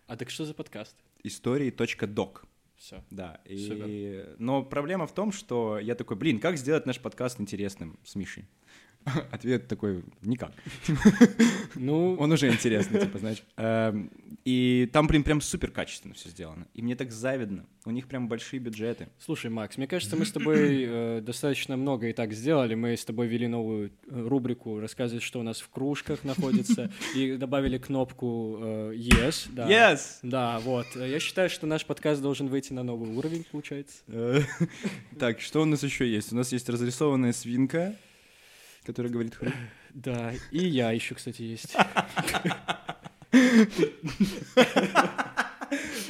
[0.06, 0.96] А так что за подкаст?
[1.22, 2.44] Истории.док.
[2.76, 3.04] Все.
[3.10, 3.58] Да, и...
[3.58, 4.36] Супер.
[4.38, 8.48] но проблема в том, что я такой, блин, как сделать наш подкаст интересным с Мишей?
[9.30, 10.52] Ответ такой, никак.
[11.74, 13.42] Ну, Он уже интересный, типа, знаешь.
[14.44, 16.66] И там, блин, прям супер качественно все сделано.
[16.74, 17.66] И мне так завидно.
[17.84, 19.08] У них прям большие бюджеты.
[19.18, 22.74] слушай, Макс, мне кажется, мы с тобой э, достаточно много и так сделали.
[22.74, 27.36] Мы с тобой вели новую э, рубрику, рассказывать, что у нас в кружках находится, и
[27.36, 29.48] добавили кнопку э, Yes.
[29.50, 29.68] Да.
[29.68, 30.18] Yes!
[30.22, 30.86] Да, вот.
[30.94, 34.02] Я считаю, что наш подкаст должен выйти на новый уровень, получается.
[35.18, 36.32] Так, что у нас еще есть?
[36.32, 37.94] У нас есть разрисованная свинка,
[38.84, 39.52] которая говорит хрю.
[39.94, 41.74] Да, и я еще, кстати, есть.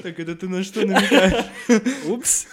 [0.02, 1.44] Так, это ты на что намекаешь?
[2.08, 2.46] Упс,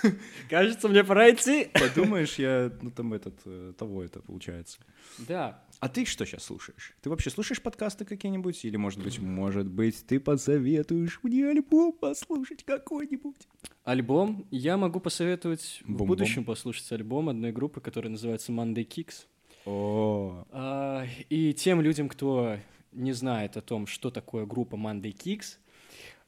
[0.50, 1.70] кажется, мне пора идти.
[1.74, 4.80] Подумаешь, я, ну там этот, э, того это получается.
[5.18, 6.94] Да, А ты что сейчас слушаешь?
[7.02, 8.66] Ты вообще слушаешь подкасты какие-нибудь?
[8.66, 13.48] Или, может быть, может быть, ты посоветуешь мне альбом послушать какой-нибудь?
[13.86, 14.46] альбом.
[14.52, 19.28] Я могу посоветовать в будущем послушать альбом одной группы, которая называется Monday Kicks.
[19.66, 22.58] О, А, И тем людям, кто
[22.98, 25.58] не знает о том, что такое группа Monday Kicks,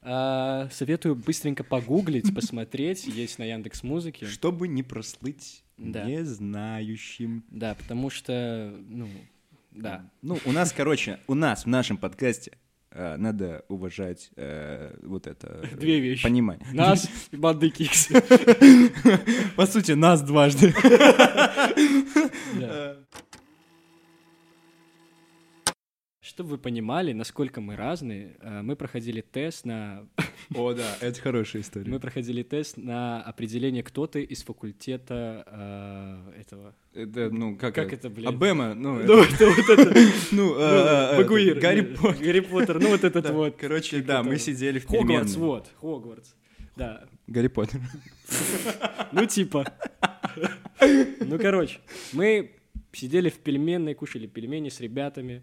[0.02, 3.06] а, советую быстренько погуглить, посмотреть.
[3.06, 4.24] Есть на Яндекс Музыке.
[4.26, 6.04] чтобы не прослыть Да.
[6.04, 7.44] не знающим.
[7.50, 9.08] Да, потому что, ну,
[9.72, 10.08] да.
[10.22, 12.52] Ну, у нас, короче, у нас в нашем подкасте
[12.92, 15.60] э, надо уважать э, вот это...
[15.70, 16.22] э, Две вещи.
[16.22, 16.66] Понимание.
[16.72, 18.10] Нас и Monday Kicks.
[19.56, 20.72] По сути, нас дважды.
[26.30, 30.06] Чтобы вы понимали, насколько мы разные, э, мы проходили тест на
[30.54, 31.90] О, да, это хорошая история.
[31.90, 35.44] мы проходили тест на определение, кто ты из факультета
[36.36, 36.76] э, этого.
[36.94, 37.74] Это, ну, как...
[37.74, 38.28] Как это, блин?
[38.28, 39.92] Абема, ну, Ну, это- вот это.
[40.30, 41.58] ну, ну, э, э, Багуир.
[41.58, 42.24] Гарри Нет, Поттер.
[42.24, 42.80] Гарри Поттер.
[42.80, 43.56] Ну, вот этот вот.
[43.56, 45.68] Короче, Как да, мы сидели в Хогвартс, вот.
[45.80, 46.34] Хогвартс.
[46.76, 47.08] Да.
[47.26, 47.80] Гарри Поттер.
[49.10, 49.66] Ну, типа.
[51.18, 51.80] Ну, короче,
[52.12, 52.52] мы
[52.92, 55.42] сидели в пельменной, кушали пельмени с ребятами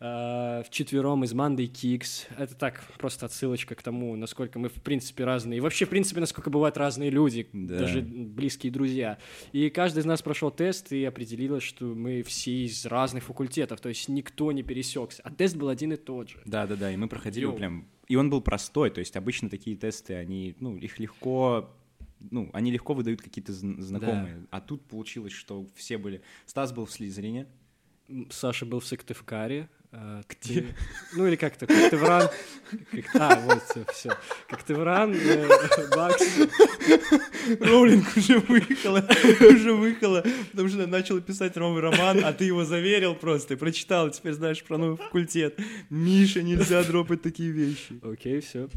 [0.00, 2.26] э, вчетвером из Monday Kicks.
[2.36, 5.58] Это так, просто отсылочка к тому, насколько мы, в принципе, разные.
[5.58, 7.78] И вообще, в принципе, насколько бывают разные люди, Да.
[7.80, 9.18] даже близкие друзья.
[9.52, 13.88] И каждый из нас прошел тест, и определилось, что мы все из разных факультетов, то
[13.88, 15.22] есть никто не пересекся.
[15.24, 16.40] А тест был один и тот же.
[16.44, 17.56] Да, да, да, и мы проходили Йоу.
[17.56, 17.88] прям...
[18.08, 21.70] И он был простой, то есть обычно такие тесты, они, ну, их легко...
[22.30, 24.46] Ну, они легко выдают какие-то зн- знакомые.
[24.50, 26.22] А тут получилось, что все были...
[26.46, 27.46] Стас был в Слизерине.
[28.30, 29.68] Саша был в Сыктывкаре.
[29.92, 30.74] а, ты-
[31.14, 32.28] Ну, или как-то, Коктевран.
[32.92, 33.62] Как- А, вот,
[33.94, 34.10] все.
[34.48, 35.48] Коктевран, э,
[35.94, 36.22] Бакс.
[37.60, 39.06] Роулинг уже выехала,
[39.40, 44.10] уже выехала, потому что начала писать новый роман, а ты его заверил просто, и прочитал,
[44.10, 45.58] теперь знаешь про новый факультет.
[45.90, 47.98] Миша, нельзя дропать такие вещи.
[48.02, 48.68] Окей, все.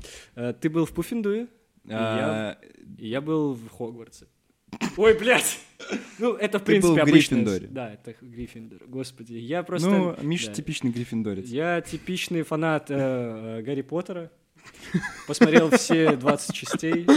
[0.62, 0.92] Ты был в
[1.86, 2.58] я А,
[2.98, 4.28] и я был в Хогвартсе.
[4.98, 5.60] Ой, блядь!
[6.20, 7.36] Ну, это, в Ты был принципе, в обычно.
[7.36, 7.68] Гриффиндоре.
[7.68, 8.84] Да, это Гриффиндор.
[8.88, 9.90] Господи, я просто...
[9.90, 10.54] Ну, Миша да.
[10.54, 11.48] типичный гриффиндорец.
[11.48, 12.96] Я типичный фанат э,
[13.60, 14.30] э, Гарри Поттера.
[15.28, 17.08] Посмотрел все 20 частей.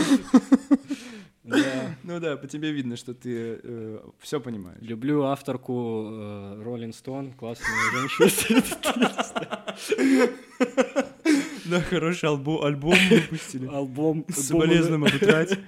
[1.45, 1.97] Да.
[2.05, 3.61] Ну да, по тебе видно, что ты
[4.21, 4.79] все понимаешь.
[4.81, 8.63] Люблю авторку э, Роллинг Стоун, классная женщина.
[11.65, 13.67] Да, хороший альбо- альбом выпустили.
[13.67, 14.25] Альбом.
[14.29, 15.59] С соболезнованием об утрате.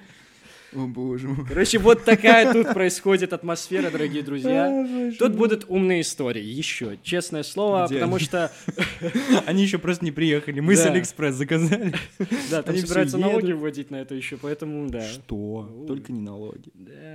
[0.73, 1.45] О, боже мой.
[1.47, 5.13] Короче, вот такая тут происходит атмосфера, дорогие друзья.
[5.17, 8.51] Тут будут умные истории, еще, честное слово, потому что,
[9.45, 10.59] Они еще просто не приехали.
[10.59, 10.85] Мы с.
[10.85, 11.93] Алиэкспресс заказали.
[12.49, 15.01] да, там собираются налоги вводить на это еще, поэтому, да.
[15.01, 15.85] Что?
[15.87, 16.71] Только не налоги.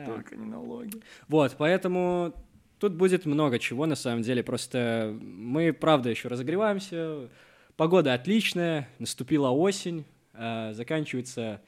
[0.07, 1.01] Только не налоги.
[1.29, 2.35] Вот, поэтому
[2.79, 7.29] тут будет много чего, на самом деле, просто мы, правда, еще разогреваемся,
[7.77, 11.61] погода отличная, наступила осень, а, заканчивается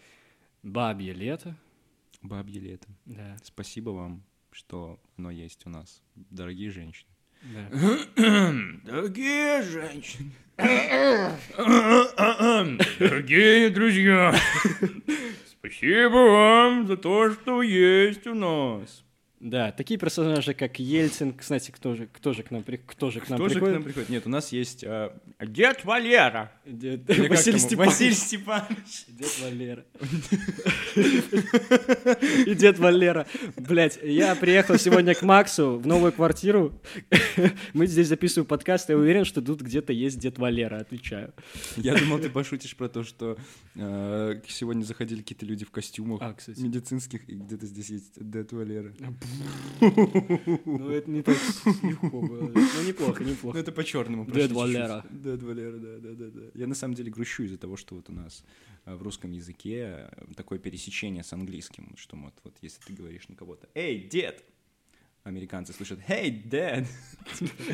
[0.62, 1.56] бабье лето,
[2.22, 2.88] Бабье лето.
[3.04, 7.10] да, Спасибо вам, что оно есть у нас, дорогие женщины.
[7.42, 7.68] да.
[8.84, 10.30] Дорогие женщины.
[12.98, 14.34] Дорогие друзья.
[15.46, 19.04] Спасибо вам за то, что есть у нас.
[19.44, 23.28] Да, такие персонажи, как Ельцин, кстати, кто же, кто же к нам, кто же к
[23.28, 23.74] нам Кто же к приходит?
[23.74, 24.08] нам приходит?
[24.08, 25.10] Нет, у нас есть э,
[25.44, 26.52] дед Валера.
[26.64, 27.58] Дед- Или Василий?
[27.58, 27.92] Степанович.
[27.92, 29.04] Василий Степанович.
[29.08, 29.84] Дед Валера.
[32.46, 33.26] И дед Валера.
[33.56, 36.80] Блять, я приехал сегодня к Максу в новую квартиру.
[37.72, 41.32] Мы здесь записываем подкаст, я уверен, что тут где-то есть дед Валера, отвечаю.
[41.76, 43.36] Я думал, ты пошутишь про то, что
[43.74, 48.92] э, сегодня заходили какие-то люди в костюмах А, медицинских, и где-то здесь есть дед Валера.
[49.80, 51.36] Ну, это не так
[51.82, 52.48] легко было.
[52.54, 53.58] Ну, неплохо, Ну, неплохо.
[53.58, 54.24] это по-черному.
[54.30, 55.04] Дед Валера.
[55.10, 56.40] Дед Валера, да, да, да, да.
[56.54, 58.44] Я на самом деле грущу из-за того, что вот у нас
[58.84, 63.28] э, в русском языке э, такое пересечение с английским, что вот, вот если ты говоришь
[63.28, 64.44] на кого-то «Эй, дед!»
[65.24, 66.84] Американцы слышат «Hey, dad!»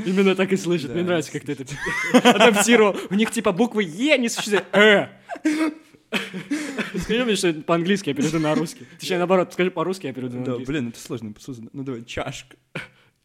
[0.05, 0.93] Именно так и слышат.
[0.93, 1.65] Мне нравится, как ты это
[2.29, 2.95] адаптировал.
[3.11, 4.67] У них типа буквы Е не существует.
[4.75, 5.09] Э.
[7.01, 8.87] Скажи мне, что это по-английски я переведу на русский.
[8.99, 10.73] Точнее, наоборот, скажи по-русски, я переведу на Да, английский.
[10.73, 11.35] блин, это сложно.
[11.39, 11.69] сложно.
[11.73, 12.57] Ну давай, чашка.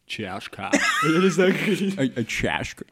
[0.06, 0.70] Чашка.
[1.02, 1.94] Я не знаю, как говорить.
[1.98, 2.84] А, а чашка.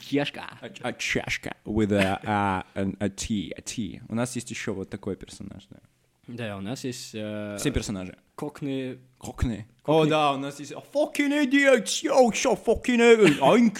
[0.00, 0.40] Чашка.
[0.60, 1.54] А, а чашка.
[1.66, 4.00] With a, a, a, a T, a T.
[4.08, 5.78] У нас есть еще вот такой персонаж, да.
[6.26, 8.16] Да, у нас есть э, Все персонажи.
[8.34, 8.98] кокны.
[9.18, 9.66] Кокны.
[9.84, 13.78] О, да, у нас есть fucking idiots, yo, so fucking idiots, oink.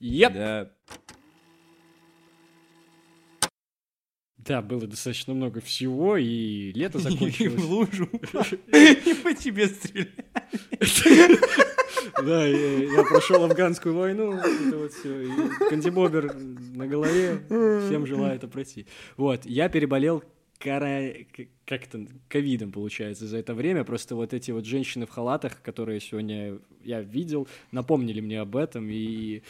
[0.00, 0.32] Yep.
[0.34, 0.70] Да.
[4.44, 7.64] Да, было достаточно много всего, и лето И в закончилось.
[7.64, 8.08] лужу.
[8.72, 11.38] И по тебе стреляли.
[12.24, 15.28] Да, я, прошел афганскую войну, это вот все,
[15.68, 17.42] кандибобер на голове,
[17.86, 18.86] всем желаю это пройти.
[19.16, 20.22] Вот, я переболел
[20.58, 21.12] кара...
[21.34, 23.84] к- как это, ковидом, получается, за это время.
[23.84, 28.88] Просто вот эти вот женщины в халатах, которые сегодня я видел, напомнили мне об этом,
[28.90, 29.42] и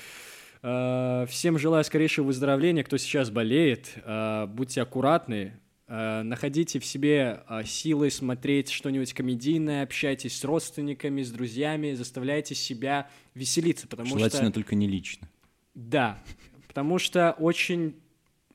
[0.62, 5.54] всем желаю скорейшего выздоровления, кто сейчас болеет, Э, будьте аккуратны,
[5.94, 12.54] Э, находите в себе э, силы смотреть что-нибудь комедийное, общайтесь с родственниками, с друзьями, заставляйте
[12.54, 14.54] себя веселиться, потому Желательно что...
[14.54, 15.28] только не лично.
[15.74, 16.18] Да,
[16.66, 17.96] потому что очень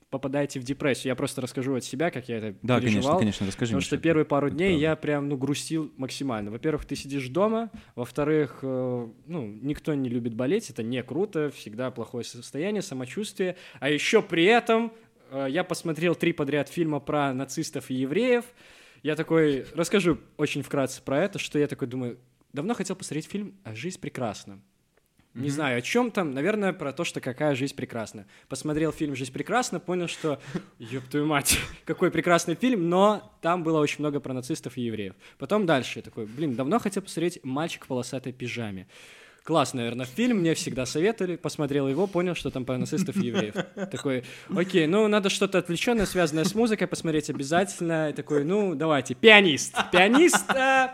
[0.09, 1.11] попадаете в депрессию.
[1.11, 3.17] Я просто расскажу от себя, как я это Да, переживал.
[3.17, 4.81] конечно, конечно, расскажи Потому что это- первые пару дней правда.
[4.81, 6.49] я прям, ну, грустил максимально.
[6.51, 11.91] Во-первых, ты сидишь дома, во-вторых, э, ну, никто не любит болеть, это не круто, всегда
[11.91, 13.57] плохое состояние, самочувствие.
[13.79, 14.93] А еще при этом
[15.29, 18.45] э, я посмотрел три подряд фильма про нацистов и евреев.
[19.03, 22.17] Я такой, расскажу очень вкратце про это, что я такой думаю,
[22.53, 24.61] давно хотел посмотреть фильм «А «Жизнь прекрасна».
[25.37, 28.25] Не знаю, о чем там, наверное, про то, что какая жизнь прекрасна.
[28.49, 30.41] Посмотрел фильм «Жизнь прекрасна», понял, что,
[30.79, 35.13] ёб твою мать, какой прекрасный фильм, но там было очень много про нацистов и евреев.
[35.37, 38.87] Потом дальше такой, блин, давно хотел посмотреть «Мальчик в полосатой пижаме».
[39.47, 43.53] Классный, наверное, фильм, мне всегда советовали, посмотрел его, понял, что там про нацистов и евреев.
[43.91, 48.09] Такой, окей, ну, надо что-то отвлеченное, связанное с музыкой, посмотреть обязательно.
[48.09, 49.73] И такой, ну, давайте, пианист.
[49.89, 50.93] Пианист, а,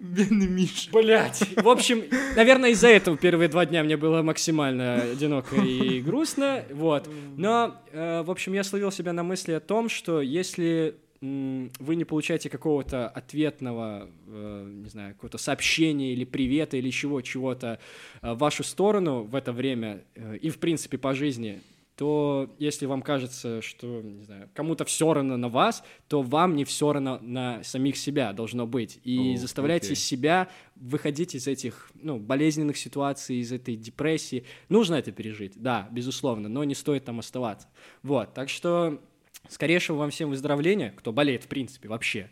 [0.00, 0.90] Бедный Миша.
[0.92, 1.44] Блять.
[1.56, 2.04] В общем,
[2.36, 6.66] наверное, из-за этого первые два дня мне было максимально одиноко и грустно.
[6.72, 7.08] Вот.
[7.38, 12.04] Но, э, в общем, я словил себя на мысли о том, что если вы не
[12.04, 17.78] получаете какого-то ответного, э, не знаю, какого-то сообщения или привета или чего, чего-то
[18.22, 21.60] э, в вашу сторону в это время э, и, в принципе, по жизни,
[21.94, 26.64] то если вам кажется, что, не знаю, кому-то все равно на вас, то вам не
[26.64, 28.98] все равно на самих себя должно быть.
[29.04, 29.96] И О, заставляйте окей.
[29.96, 34.44] себя выходить из этих ну, болезненных ситуаций, из этой депрессии.
[34.68, 37.68] Нужно это пережить, да, безусловно, но не стоит там оставаться.
[38.02, 39.00] Вот, так что
[39.48, 42.30] скорейшего вам всем выздоровления, кто болеет, в принципе, вообще.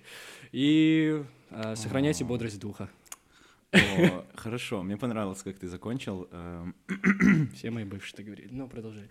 [0.53, 2.89] И э, сохраняйте бодрость духа.
[3.73, 6.27] О, хорошо, мне понравилось, как ты закончил.
[6.33, 6.75] Эм,
[7.55, 8.49] Все мои бывшие так говорили.
[8.51, 9.09] Ну, продолжай.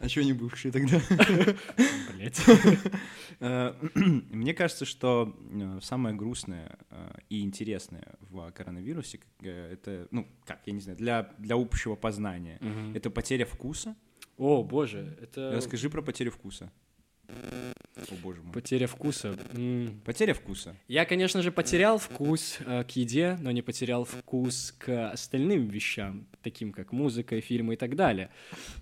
[0.00, 1.00] А что не бывшие тогда?
[2.14, 2.38] Блять.
[3.40, 10.60] Э, Мне кажется, что э, самое грустное э, и интересное в коронавирусе это, ну, как,
[10.66, 12.58] я не знаю, для, для общего познания.
[12.94, 13.96] Это потеря вкуса.
[14.40, 16.72] О, боже, это Расскажи про потерю вкуса.
[17.28, 18.54] О, боже мой.
[18.54, 19.36] потеря вкуса.
[19.52, 20.00] М.
[20.02, 20.74] Потеря вкуса.
[20.88, 26.26] Я, конечно же, потерял вкус э, к еде, но не потерял вкус к остальным вещам,
[26.42, 28.30] таким как музыка, фильмы и так далее.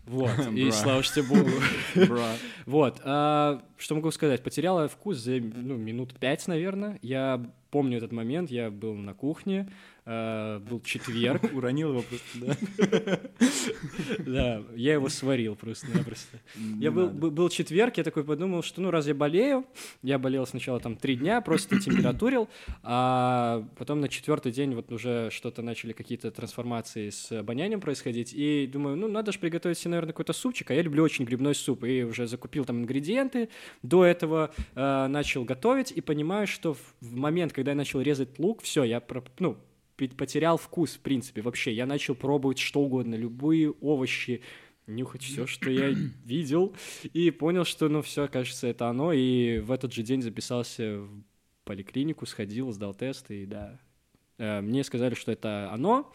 [0.06, 0.30] Вот.
[0.54, 1.50] И слава тебе богу.
[2.66, 3.00] Вот.
[3.02, 4.44] а, что могу сказать?
[4.44, 7.00] Потерял я вкус за ну, минут пять, наверное.
[7.02, 8.50] Я помню этот момент.
[8.52, 9.68] Я был на кухне.
[10.10, 11.42] А, был четверг.
[11.52, 12.56] Уронил его просто,
[12.96, 13.20] да?
[14.18, 16.40] Да, я его сварил просто-напросто.
[16.78, 19.66] Я был, был, четверг, я такой подумал, что ну раз я болею,
[20.02, 22.48] я болел сначала там три дня, просто температурил,
[22.82, 28.66] а потом на четвертый день вот уже что-то начали какие-то трансформации с обонянием происходить, и
[28.66, 31.84] думаю, ну надо же приготовить себе, наверное, какой-то супчик, а я люблю очень грибной суп,
[31.84, 33.50] и уже закупил там ингредиенты,
[33.82, 38.62] до этого э, начал готовить, и понимаю, что в, момент, когда я начал резать лук,
[38.62, 39.02] все, я
[39.38, 39.58] ну,
[39.98, 41.72] потерял вкус, в принципе, вообще.
[41.72, 44.42] Я начал пробовать что угодно, любые овощи,
[44.86, 45.88] нюхать все, что я
[46.24, 46.74] видел,
[47.12, 51.22] и понял, что, ну, все, кажется, это оно, и в этот же день записался в
[51.64, 53.78] поликлинику, сходил, сдал тест, и да,
[54.38, 56.12] Э, мне сказали, что это оно,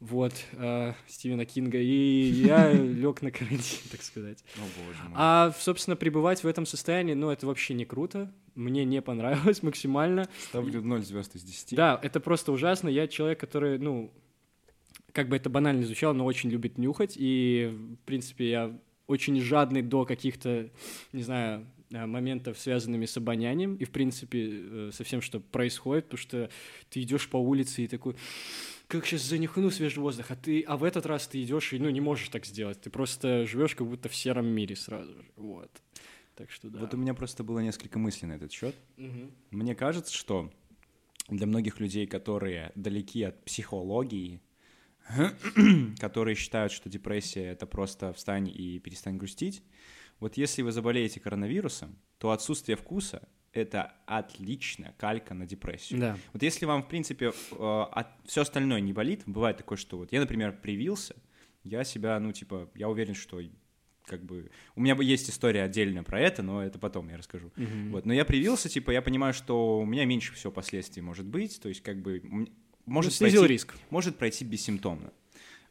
[0.00, 4.44] вот, э, Стивена Кинга, и я лег на карантин, так сказать.
[4.56, 5.12] О, боже мой.
[5.14, 10.28] А, собственно, пребывать в этом состоянии, ну, это вообще не круто, мне не понравилось максимально.
[10.48, 11.74] Ставлю 0 звезд из 10.
[11.74, 12.88] Да, это просто ужасно.
[12.88, 14.12] Я человек, который, ну,
[15.12, 17.14] как бы это банально звучало, но очень любит нюхать.
[17.16, 20.70] И, в принципе, я очень жадный до каких-то,
[21.12, 26.04] не знаю, э, моментов, связанными с обонянием, и, в принципе, э, со всем, что происходит,
[26.04, 26.50] потому что
[26.90, 28.14] ты идешь по улице и такой,
[28.88, 31.90] как сейчас занюхну свежий воздух, а ты, а в этот раз ты идешь и, ну,
[31.90, 35.70] не можешь так сделать, ты просто живешь как будто в сером мире сразу же, вот.
[36.34, 36.80] Так что да.
[36.80, 38.74] Вот у меня просто было несколько мыслей на этот счет.
[38.96, 39.32] Мгм.
[39.50, 40.50] Мне кажется, что
[41.28, 44.40] для многих людей, которые далеки от психологии,
[46.00, 49.62] которые считают, что депрессия— это просто встань и перестань грустить,
[50.18, 56.00] вот если вы заболеете коронавирусом, то отсутствие вкуса— это отличная калька на депрессию.
[56.00, 56.18] Да.
[56.32, 60.58] Вот если вам, в принципе, все остальное не болит, бывает такое, что вот я, например,
[60.60, 61.16] привился,
[61.64, 63.40] я себя, ну, типа, я уверен, что
[64.06, 64.50] как бы...
[64.74, 67.52] У меня бы есть история отдельная про это, но это потом я расскажу.
[67.56, 67.92] Мгм.
[67.92, 71.60] Вот, но я привился, типа, я понимаю, что у меня меньше всего последствий может быть,
[71.60, 72.22] то есть, как бы,
[72.86, 73.74] может, Ну, пройти, риск.
[73.90, 75.12] может пройти бессимптомно.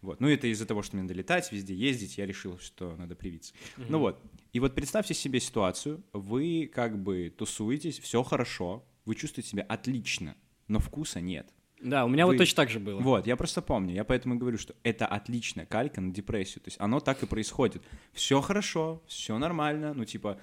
[0.01, 0.19] Вот.
[0.19, 3.55] Ну, это из-за того, что мне надо летать, везде ездить, я решил, что надо привиться.
[3.77, 4.21] Ну вот.
[4.57, 10.35] И вот представьте себе ситуацию, вы как бы тусуетесь, все хорошо, вы чувствуете себя отлично,
[10.67, 11.53] но вкуса нет.
[11.79, 12.99] Да, у меня Вы- вот точно так же было.
[12.99, 16.63] Вот, я просто помню, я поэтому и говорю, что это отличная калька на депрессию.
[16.63, 17.83] То есть оно так и происходит.
[18.13, 20.41] Все хорошо, все нормально, ну типа,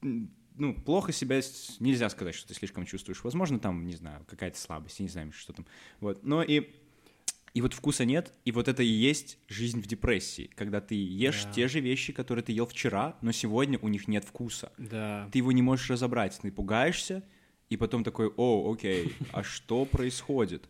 [0.00, 1.42] ну, плохо себя
[1.78, 3.22] нельзя сказать, что ты слишком чувствуешь.
[3.22, 5.66] Возможно, там, не знаю, какая-то слабость, я не знаю, что там.
[6.00, 6.70] Вот, но и
[7.54, 11.44] и вот вкуса нет, и вот это и есть жизнь в депрессии, когда ты ешь
[11.44, 11.52] Да.
[11.52, 14.72] те же вещи, которые ты ел вчера, но сегодня у них нет вкуса.
[14.78, 15.28] Да.
[15.32, 17.22] Ты его не можешь разобрать, ты пугаешься,
[17.68, 20.68] и потом такой, о, окей, а что происходит?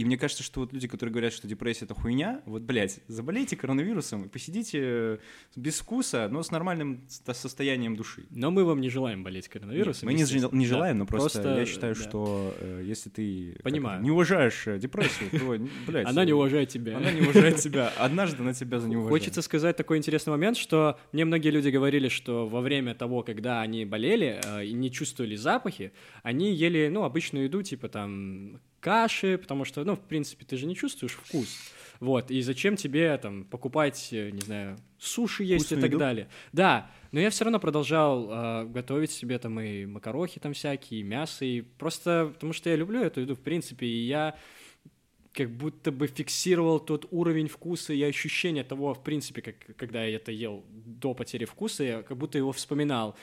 [0.00, 3.54] И мне кажется, что вот люди, которые говорят, что депрессия— это хуйня, вот, блядь, заболейте
[3.54, 5.18] коронавирусом и посидите э,
[5.56, 8.24] без вкуса, но с нормальным состоянием души.
[8.30, 10.06] Но мы вам не желаем болеть коронавирусом.
[10.06, 10.48] Мы не, естественно.
[10.48, 10.68] жел- не Да.
[10.74, 12.00] желаем, но просто, я считаю, да.
[12.00, 14.02] что э, если ты Понимаю.
[14.02, 16.06] не уважаешь э, депрессию, то, блядь...
[16.06, 16.96] Она не уважает тебя.
[16.96, 17.92] Она не уважает тебя.
[17.98, 19.20] Однажды она тебя за не уважает.
[19.22, 23.60] Хочется сказать такой интересный момент, что мне многие люди говорили, что во время того, когда
[23.60, 29.64] они болели и не чувствовали запахи, они ели, ну, обычную еду, типа там каши, потому
[29.64, 31.48] что, ну, в принципе, ты же не чувствуешь вкус.
[32.00, 35.98] Вот, и зачем тебе там покупать, э, не знаю, суши есть Вкусную и так еду?
[35.98, 36.28] далее.
[36.50, 41.02] Да, но я все равно продолжал э, готовить себе там и макарохи там всякие, и
[41.02, 44.34] мясо, и просто потому что я люблю эту еду, в принципе, и я
[45.32, 50.16] как будто бы фиксировал тот уровень вкуса и ощущения того, в принципе, как, когда я
[50.16, 53.16] это ел до потери вкуса, я как будто его вспоминал.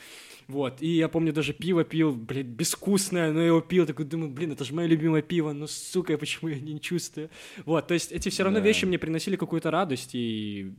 [0.48, 4.32] Вот, и я помню, даже пиво пил, блядь, безвкусное, но я его пил, такой думаю,
[4.32, 7.30] блин, это же мое любимое пиво, ну, сука, почему я не чувствую?
[7.66, 8.66] Вот, то есть эти все равно Да.
[8.66, 10.72] вещи мне приносили какую-то радость, и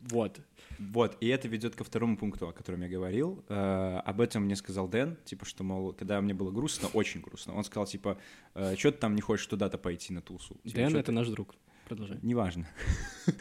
[0.00, 0.40] вот.
[0.78, 3.44] Вот, и это ведет ко второму пункту, о котором я говорил.
[3.48, 7.54] Э, об этом мне сказал Дэн, типа, что, мол, когда мне было грустно, очень грустно,
[7.54, 8.18] он сказал, типа,
[8.52, 10.56] что ты там не хочешь туда-то пойти на тусу?
[10.64, 11.54] Типа, Дэн— «Чё это ты?» наш друг.
[11.88, 12.18] Продолжай.
[12.22, 12.66] Неважно.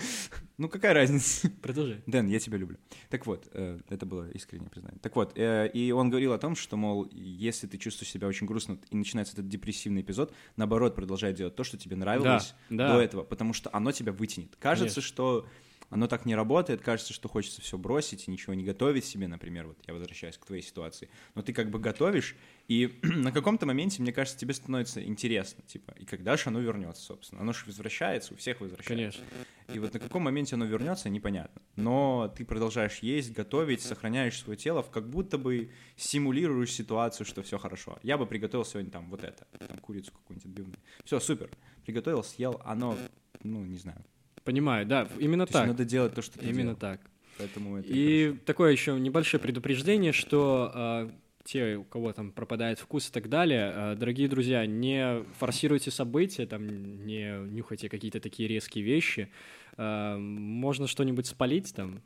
[0.59, 1.49] Ну, какая разница?
[1.63, 2.03] Продолжай.
[2.05, 2.77] Дэн, я тебя люблю.
[3.09, 4.99] Так вот, э, это было искреннее признание.
[5.01, 8.45] Так вот, э, и он говорил о том, что, мол, если ты чувствуешь себя очень
[8.45, 12.93] грустно и начинается этот депрессивный эпизод, наоборот, продолжай делать то, что тебе нравилось да.
[12.93, 14.55] до этого, потому что оно тебя вытянет.
[14.57, 15.01] Кажется, Конечно.
[15.01, 15.47] что
[15.93, 19.67] оно так не работает, кажется, что хочется все бросить и ничего не готовить себе, например,
[19.67, 22.35] вот я возвращаюсь к твоей ситуации, но ты как бы готовишь,
[22.67, 27.03] и на каком-то моменте, мне кажется, тебе становится интересно, типа, и когда же оно вернется,
[27.03, 27.41] собственно.
[27.41, 29.19] Оно же возвращается, у всех возвращается.
[29.19, 29.75] Конечно.
[29.75, 31.61] И вот на каком моменте оно вернется, непонятно.
[31.75, 37.57] Но ты продолжаешь есть, готовить, сохраняешь свое тело, как будто бы симулируешь ситуацию, что все
[37.57, 37.99] хорошо.
[38.03, 40.77] Я бы приготовил сегодня там вот это, там курицу какую-нибудь отбивную.
[41.05, 41.49] Все, супер.
[41.85, 42.97] Приготовил, съел, оно,
[43.43, 44.03] ну, не знаю.
[44.43, 45.67] Понимаю, да, именно То так.
[45.67, 46.75] надо делать то, что ты Именно делал.
[46.75, 47.01] так.
[47.37, 48.39] Поэтому это И хорошо.
[48.45, 51.11] такое еще небольшое предупреждение, что а,
[51.45, 56.45] те, у кого там пропадает вкус и так далее, а, дорогие друзья, не форсируйте события,
[56.45, 59.29] там не нюхайте какие-то такие резкие вещи.
[59.77, 62.01] А, можно что-нибудь спалить там,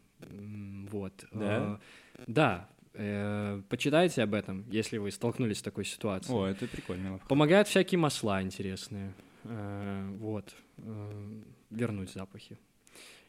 [0.90, 1.26] вот.
[1.32, 1.80] Да?
[2.26, 2.70] Да.
[3.00, 6.36] Э, почитайте об этом, если вы столкнулись с такой ситуацией.
[6.36, 7.20] О, это прикольно.
[7.28, 9.14] Помогают всякие масла интересные.
[9.44, 10.56] Вот.
[10.78, 12.57] Э, Вернуть запахи.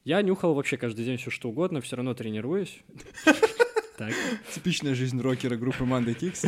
[0.05, 2.80] Я нюхал вообще каждый день все что угодно, все равно тренируюсь.
[3.99, 4.12] Так,
[4.55, 6.44] Типичная жизнь рокера группы Манда Кикс.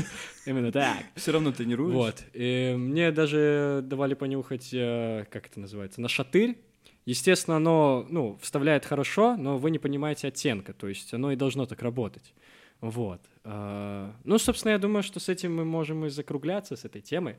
[0.47, 0.99] именно так.
[1.17, 1.93] Все равно тренируешь.
[1.95, 2.23] Вот.
[2.33, 6.59] И мне даже давали понюхать, э, как это называется, на шатырь.
[7.07, 11.67] Естественно, оно, ну, вставляет хорошо, но вы не понимаете оттенка, то есть оно и должно
[11.67, 12.35] так работать.
[12.81, 13.21] Вот.
[13.43, 17.35] А, Ну, собственно, я думаю, что с этим мы можем и закругляться, с этой темой.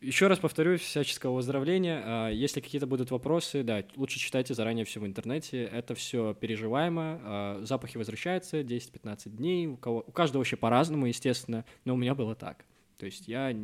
[0.00, 2.02] Еще раз повторюсь, всяческого выздоровления.
[2.04, 5.64] А, Если какие-то будут вопросы, да, лучше читайте заранее все в интернете.
[5.64, 7.20] Это все переживаемо.
[7.22, 9.66] А, Запахи возвращаются 10-15 дней.
[9.66, 11.64] У, кого, у каждого вообще по-разному, естественно.
[11.84, 12.64] Но у меня было так.
[12.96, 13.54] То есть я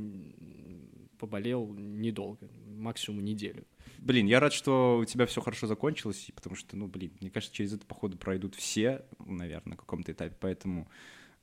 [1.18, 3.64] поболел недолго, максимум неделю.
[3.98, 7.54] Блин, я рад, что у тебя все хорошо закончилось, потому что, ну, блин, мне кажется,
[7.54, 10.88] через это, походу, пройдут все, наверное, на каком-то этапе, поэтому,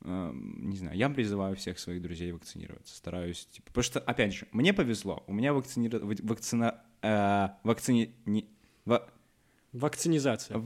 [0.04, 4.72] не знаю, я призываю всех своих друзей вакцинироваться, стараюсь, типа, потому что, опять же, мне
[4.72, 5.88] повезло, у меня вакцини...
[6.22, 6.82] вакцина...
[7.02, 8.14] э, вакцини...
[8.26, 8.48] не-
[8.84, 9.08] ва-
[9.72, 10.62] Вакцинизация.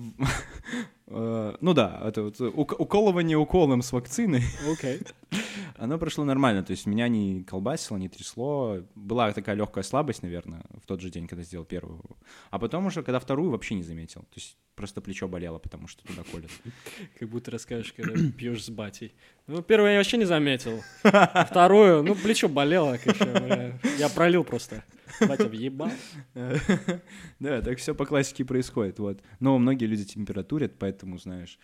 [1.07, 5.01] э, ну да, это вот ук- уколывание уколом с вакциной, Окей.
[5.77, 8.79] оно прошло нормально, то есть меня не колбасило, не трясло.
[8.97, 12.03] Была такая легкая слабость, наверное, в тот же день, когда сделал первую.
[12.51, 14.23] А потом уже, когда вторую, вообще не заметил.
[14.23, 16.51] То есть просто плечо болело, потому что туда колят.
[17.19, 19.15] Как будто расскажешь, когда пьешь с батей.
[19.47, 20.83] Ну, первую я вообще не заметил.
[21.03, 23.79] Вторую, ну, плечо болело, конечно.
[23.99, 24.83] Я пролил просто.
[25.21, 25.91] Батя въебал.
[27.41, 29.23] Да, так все по классике происходит, вот.
[29.41, 31.59] Но многие люди температурят, поэтому, знаешь...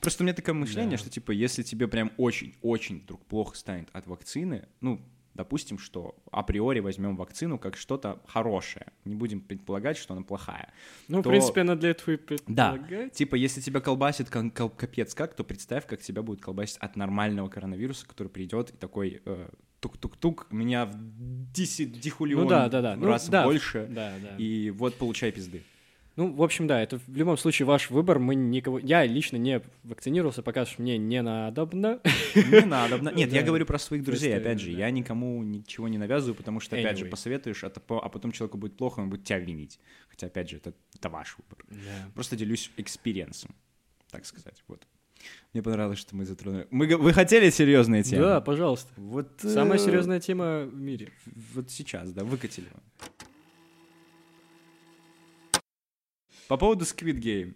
[0.00, 0.96] Просто у меня такое мышление, Да.
[0.98, 5.00] что, типа, если тебе прям очень-очень вдруг плохо станет от вакцины, ну,
[5.34, 8.86] допустим, что априори возьмем вакцину как что-то хорошее.
[9.04, 10.72] Не будем предполагать, что она плохая.
[11.08, 12.72] Ну, в То- принципе, она для этого и Да.
[12.74, 13.12] предполагает.
[13.12, 16.94] Типа, если тебя колбасит кон- кол- капец как, то представь, как тебя будет колбасить от
[16.94, 19.48] нормального коронавируса, который придет и такой э,
[19.80, 20.94] тук-тук-тук, меня в
[21.52, 22.96] десятихулион Ну да, да, да.
[22.96, 23.44] Ну, раз да.
[23.44, 24.36] больше, Да, да.
[24.36, 25.62] и вот получай пизды.
[26.18, 28.18] Ну, в общем, да, это в любом случае ваш выбор.
[28.18, 28.80] Мы никого...
[28.80, 32.00] Я лично не вакцинировался, пока что мне не надобно.
[32.34, 32.98] Не надо.
[33.14, 34.72] Нет, я говорю про своих друзей, опять же.
[34.72, 38.76] Я никому ничего не навязываю, потому что, опять же, посоветуешь, а а потом человеку будет
[38.76, 39.78] плохо, он будет тебя винить.
[40.08, 40.74] Хотя, опять же, это,
[41.08, 41.64] ваш выбор.
[42.14, 43.54] Просто делюсь experience ом,
[44.10, 44.64] так сказать.
[44.66, 44.88] Вот.
[45.52, 46.66] Мне понравилось, что мы затронули.
[46.70, 48.22] Мы, вы хотели серьезные темы?
[48.22, 48.92] Да, пожалуйста.
[48.96, 51.10] Вот, Самая э, серьезная тема в мире.
[51.54, 52.68] Вот сейчас, да, выкатили.
[56.48, 57.54] По поводу Squid Game.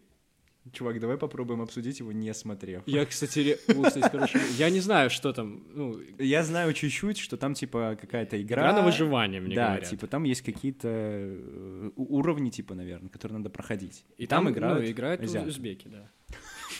[0.72, 2.84] Чувак, давай попробуем обсудить его, не смотрев.
[2.86, 5.64] Я, кстати, ре- о, кстати, короче, я не знаю, что там.
[5.74, 8.62] Ну, Я знаю чуть-чуть, что там, типа, какая-то игра.
[8.70, 9.90] игра на выживание, мне да, говорят.
[9.90, 14.04] типа, там есть какие-то э, уровни, типа, наверное, которые надо проходить.
[14.18, 15.48] И там, там, играют, ну, играют азиаты.
[15.48, 16.08] узбеки, да.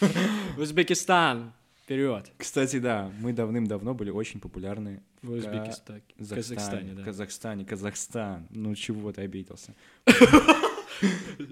[0.59, 1.53] Узбекистан!
[1.83, 2.33] Вперед!
[2.39, 6.03] Кстати, да, мы давным-давно были очень популярны В Узбекистане.
[6.17, 7.03] Казахстане, Казахстане, да.
[7.03, 8.47] Казахстане, Казахстан.
[8.51, 9.75] Ну чего ты обиделся?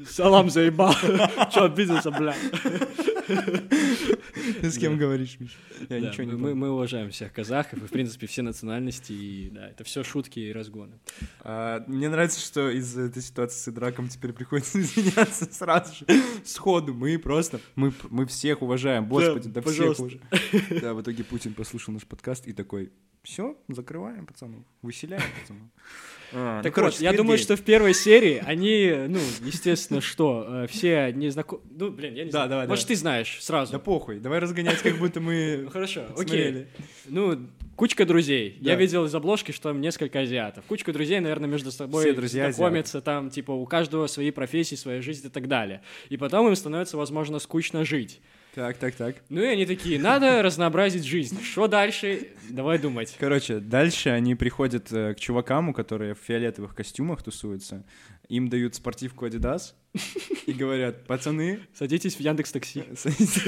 [0.09, 0.95] Салам заебал.
[1.53, 2.34] Че обиделся, бля?
[4.61, 5.57] Ты с кем говоришь, Миш?
[5.88, 9.12] Я ничего не мы, уважаем всех казахов и, в принципе, все национальности.
[9.12, 10.99] И, да, это все шутки и разгоны.
[11.41, 16.07] А, Мне нравится, что из этой ситуации с Идраком теперь приходится извиняться сразу же,
[16.45, 16.95] сходу.
[16.95, 20.22] Мы просто, мы, мы всех уважаем, господи, да, всех уважаем.
[20.80, 24.62] Да, в итоге Путин послушал наш подкаст и такой, Все, закрываем, пацанов.
[24.82, 25.68] Выселяем, пацанов.
[26.32, 30.66] А, Так ну, вот, я думаю, что в первой серии они, ну, естественно, что, э,
[30.68, 31.66] все незнакомые...
[31.70, 32.50] Ну, блин, я не Да, знаю.
[32.50, 32.94] давай, Может, давай.
[32.96, 33.72] ты знаешь сразу.
[33.72, 36.66] Да похуй, давай разгонять, как будто Ну, мы хорошо, окей.
[37.06, 38.56] Ну, кучка друзей.
[38.60, 38.70] Да.
[38.70, 40.64] Я видел из обложки, что там несколько азиатов.
[40.66, 45.02] Кучка друзей, наверное, между собой Все друзья знакомятся, там, типа, у каждого свои профессии, своя
[45.02, 45.82] жизнь и так далее.
[46.10, 48.20] И потом им становится, возможно, скучно жить.
[48.55, 49.16] Так, так, так.
[49.28, 51.40] Ну и они такие, надо разнообразить жизнь.
[51.42, 52.28] Что дальше?
[52.48, 53.16] Давай думать.
[53.18, 57.84] Короче, дальше они приходят э, к чувакам, у которые в фиолетовых костюмах тусуются.
[58.28, 59.74] Им дают спортивку Adidas
[60.46, 62.84] и говорят, пацаны, Садитесь в Яндекс Такси.
[62.96, 63.42] садитесь».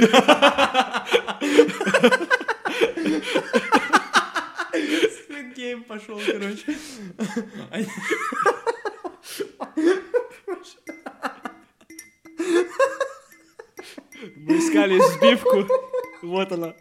[5.56, 6.76] Game пошел, короче.
[14.36, 15.66] Мы искали сбивку.
[16.22, 16.74] Вот она.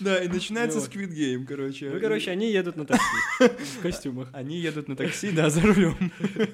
[0.00, 0.84] Да, и начинается Ну.
[0.84, 1.90] Squid Game, короче.
[1.90, 3.04] Ну, короче, они едут на такси
[3.40, 4.28] в костюмах.
[4.32, 5.96] Они едут на такси, да, за рулем.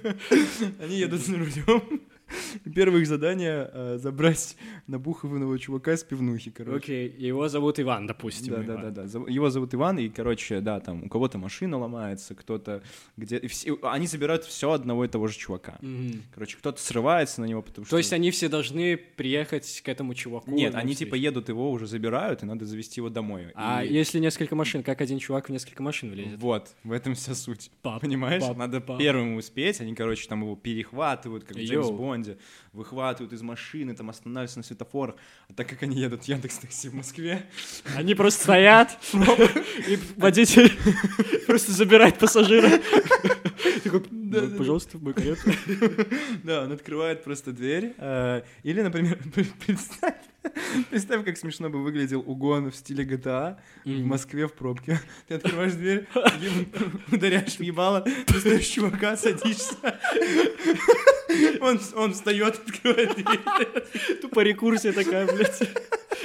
[0.81, 2.01] Они едут за рулем.
[2.75, 4.57] Первое их задание э, забрать
[4.87, 6.77] набуханного чувака с пивнухи, короче.
[6.77, 8.53] Окей, его зовут Иван, допустим.
[8.55, 8.83] Да, да, Иван.
[8.83, 9.03] да, да.
[9.05, 12.83] Зов- Его зовут Иван, и, короче, да, там у кого-то машина ломается, кто-то
[13.17, 13.37] где.
[13.39, 15.79] и все- Они собирают все одного и того же чувака.
[15.81, 16.23] Мгм.
[16.33, 17.91] Короче, кто-то срывается на него, потому что.
[17.93, 20.51] То есть они все должны приехать к этому чуваку?
[20.51, 23.49] Нет, на они типа едут его уже забирают, и надо завести его домой.
[23.55, 26.39] А И если несколько машин, как один чувак в несколько машин влезет?
[26.39, 27.71] Вот, в этом вся суть.
[27.83, 28.43] Пап, Понимаешь?
[28.43, 28.99] пап, Надо пап.
[28.99, 29.81] первым успеть.
[29.81, 31.97] Они, короче, там его перехватывают, как в Джеймс Йоу.
[32.15, 32.39] Бонде,
[32.73, 35.17] выхватывают из машины, там останавливаются на светофорах.
[35.49, 37.45] А так как они едут в Яндекс Такси в Москве,
[37.97, 38.97] Они просто стоят,
[39.89, 40.73] и водитель
[41.47, 42.71] просто забирает пассажира.
[43.85, 45.41] Такой, «Ну, пожалуйста, в мою карету.
[46.45, 47.95] да, он открывает просто дверь.
[47.99, 49.19] э, Или, например,
[49.67, 50.15] представь,
[50.91, 54.09] представь, как смешно бы выглядел угон в стиле GTA в Мгм.
[54.09, 55.01] Москве в пробке.
[55.29, 56.07] Ты открываешь дверь,
[57.13, 59.77] ударяешь в ебало, достаешь чувака, садишься.
[61.61, 64.17] Он, он встает, открывает дверь.
[64.21, 65.61] Тупо рекурсия такая, блядь.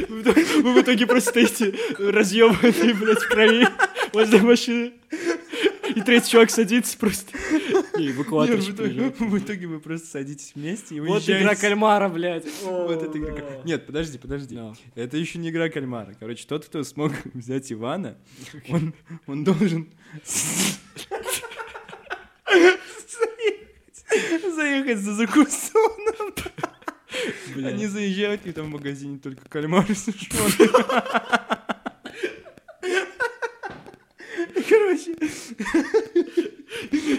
[0.07, 0.22] Вы
[0.74, 3.68] в итоге- просто стоите разъебанные, блядь, в крови
[4.14, 4.93] возле машины.
[5.95, 7.36] И третий чувак садится просто.
[7.97, 11.43] И Нет, эвакуаторщик в, итоге, в итоге вы просто садитесь вместе и Вот уезжаете.
[11.43, 12.45] игра кальмара, блядь.
[12.64, 13.34] Вот это игра.
[13.34, 14.55] О, каль- Нет, подожди, подожди.
[14.55, 14.74] да.
[14.95, 16.14] Это еще не игра кальмара.
[16.20, 18.18] Короче, тот, кто смог взять Ивана,
[18.70, 18.93] он,
[19.26, 19.89] он должен
[24.55, 26.34] заехать за закусоном.
[27.55, 30.70] Они заезжают, и там в магазине только кальмары сушеные.
[34.70, 35.16] Короче,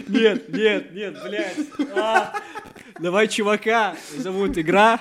[0.09, 1.57] Нет, нет, нет, блядь.
[1.97, 2.32] А,
[2.99, 5.01] Давай чувака, зовут Игра.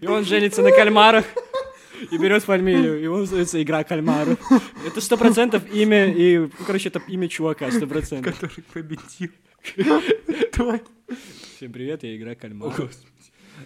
[0.00, 1.24] И он женится на кальмарах
[2.10, 4.38] и берет фамилию, и он называется Игра кальмаров.
[4.86, 8.38] Это сто процентов имя, и, ну, короче, это имя чувака, сто процентов.
[8.38, 9.30] который победил.
[11.56, 12.34] Всем привет, я Игра.
[12.34, 13.06] Господи.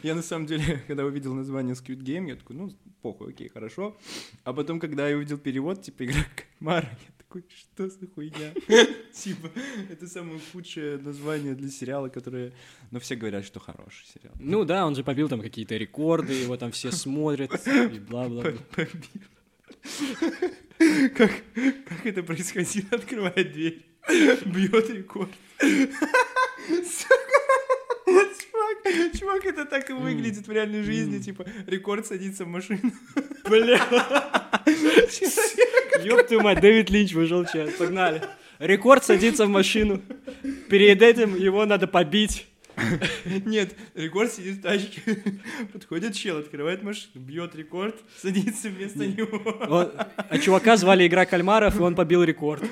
[0.02, 2.70] Я на самом деле, когда увидел название Squid Game, я такой, ну,
[3.02, 3.96] похуй, окей, хорошо.
[4.44, 8.52] А потом, когда я увидел перевод, типа, игра кальмара, я такой, что за хуйня?
[9.12, 9.50] Типа,
[9.90, 12.52] это самое худшее название для сериала, которое...
[12.90, 14.34] Но все говорят, что хороший сериал.
[14.40, 18.52] Ну да, он же побил там какие-то рекорды, его там все смотрят, и бла-бла-бла.
[18.74, 19.22] Побил.
[21.14, 21.30] Как,
[21.86, 22.88] как это происходило?
[22.90, 23.84] Открывает дверь,
[24.44, 25.30] бьет рекорд.
[25.60, 27.24] Сука.
[29.18, 31.18] Чувак, это так и выглядит в реальной жизни.
[31.18, 32.92] Типа, рекорд садится в машину.
[33.48, 33.80] Бля.
[36.04, 38.22] Ёб твою мать, Дэвид Линч вышел сейчас, погнали.
[38.58, 40.02] Рекорд садится в машину.
[40.68, 42.46] Перед этим его надо побить.
[43.46, 45.00] Нет, рекорд сидит в тачке.
[45.72, 49.38] Подходит чел, открывает машину, бьет рекорд, садится вместо него.
[49.68, 52.64] Он- а чувака звали Игра кальмаров, и он побил рекорд.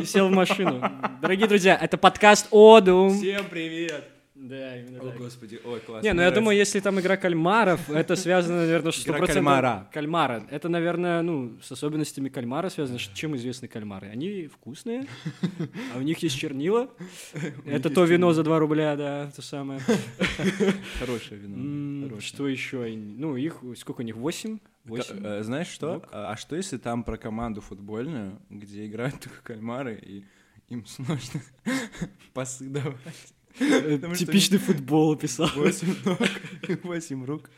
[0.00, 0.82] И сел в машину.
[1.20, 3.18] Дорогие друзья, это подкаст Одум.
[3.18, 4.13] Всем привет.
[4.34, 5.18] Да, именно О, так.
[5.18, 6.04] господи, ой, классно.
[6.04, 9.88] Не, ну я думаю, если там игра кальмаров, это связано, наверное, что Игра кальмара.
[9.92, 10.44] Кальмара.
[10.50, 12.98] Это, наверное, ну, с особенностями кальмара связано.
[12.98, 14.08] Чем известны кальмары?
[14.08, 15.06] Они вкусные,
[15.94, 16.90] а у них есть чернила.
[17.64, 19.80] Это то вино за 2 рубля, да, то самое.
[20.98, 22.18] Хорошее вино.
[22.20, 22.92] Что еще?
[22.96, 24.58] Ну, их, сколько у них, 8?
[24.58, 25.24] Ка- 8?
[25.24, 26.02] э, Знаешь что?
[26.10, 30.24] А а что если там про команду футбольную, где играют только кальмары, и
[30.68, 31.40] им сложно
[32.34, 33.34] пасы давать?
[33.56, 35.48] Что Типичный футбол описал.
[35.54, 36.18] Восемь ног,
[36.82, 37.50] восемь рук.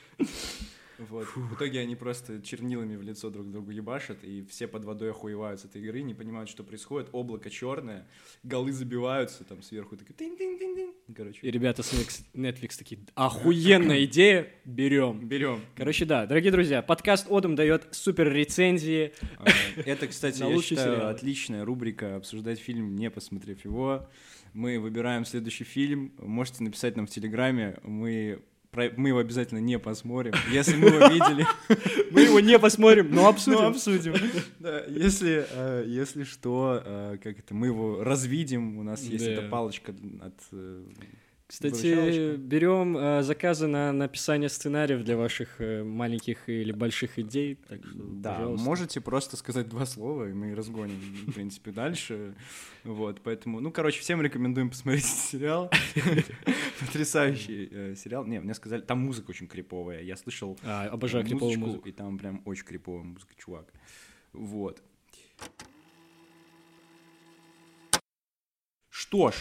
[0.99, 1.26] Вот.
[1.36, 5.61] В итоге они просто чернилами в лицо друг другу ебашат, и все под водой охуевают
[5.61, 7.11] с этой игры, не понимают, что происходит.
[7.12, 8.07] Облако черное,
[8.42, 11.14] голы забиваются там сверху, такие тынь-тынь-тынь-тынь.
[11.14, 11.92] Короче, И ребята с
[12.32, 15.20] Netflix, такие, охуенная идея, берем.
[15.20, 15.61] берем.
[15.74, 19.12] Короче, да, дорогие друзья, подкаст Одум дает супер рецензии.
[19.38, 19.47] А,
[19.84, 24.09] Это, кстати, я считаю, отличная рубрика «Обсуждать фильм, не посмотрев его».
[24.57, 26.12] Мы выбираем следующий фильм.
[26.18, 27.76] Можете написать нам в Телеграме.
[27.82, 28.40] Мы,
[28.96, 30.32] мы его обязательно не посмотрим.
[30.50, 31.46] Если мы его видели,
[32.11, 33.66] Мы его не посмотрим, но обсудим.
[33.66, 34.14] обсудим.
[34.59, 38.78] Да, если, э, если что, э, как это, мы его развидим.
[38.78, 39.30] У нас есть Да.
[39.32, 40.34] эта палочка от...
[40.52, 40.82] э,
[41.49, 42.36] Кстати, выручалочка.
[42.42, 47.55] берем э, заказы на написание сценариев для ваших э, маленьких или больших идей.
[47.68, 48.64] Так что, Да, пожалуйста.
[48.64, 52.34] можете просто сказать два слова, и мы разгоним, в принципе, дальше.
[52.82, 55.70] Вот, поэтому, ну, короче, всем рекомендуем посмотреть сериал.
[56.80, 58.26] Потрясающий э, сериал.
[58.26, 60.03] Не, мне сказали, там музыка очень криповая.
[60.03, 61.88] Я слышал А, обожаю криповую музыку.
[61.88, 63.72] и там прям очень криповая музыка, чувак.
[64.32, 64.82] Вот.
[68.90, 69.34] Что ж,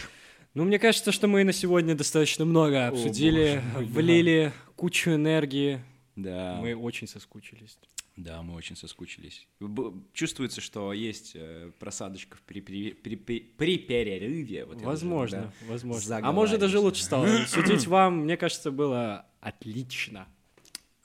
[0.56, 3.92] Ну, мне кажется, что мы на сегодня достаточно много обсудили, боже мой, да.
[4.00, 5.82] влили кучу энергии.
[6.16, 6.56] да.
[6.62, 7.78] Мы очень соскучились.
[8.16, 9.46] Да, мы очень соскучились.
[9.60, 14.64] Б- Чувствуется, что есть э, просадочка при, при, при- при- при перерыве.
[14.64, 16.20] Вот я уже, возможно, да, возможно.
[16.22, 17.26] А может даже лучше стало.
[17.46, 20.26] Судить вам, мне кажется, было отлично.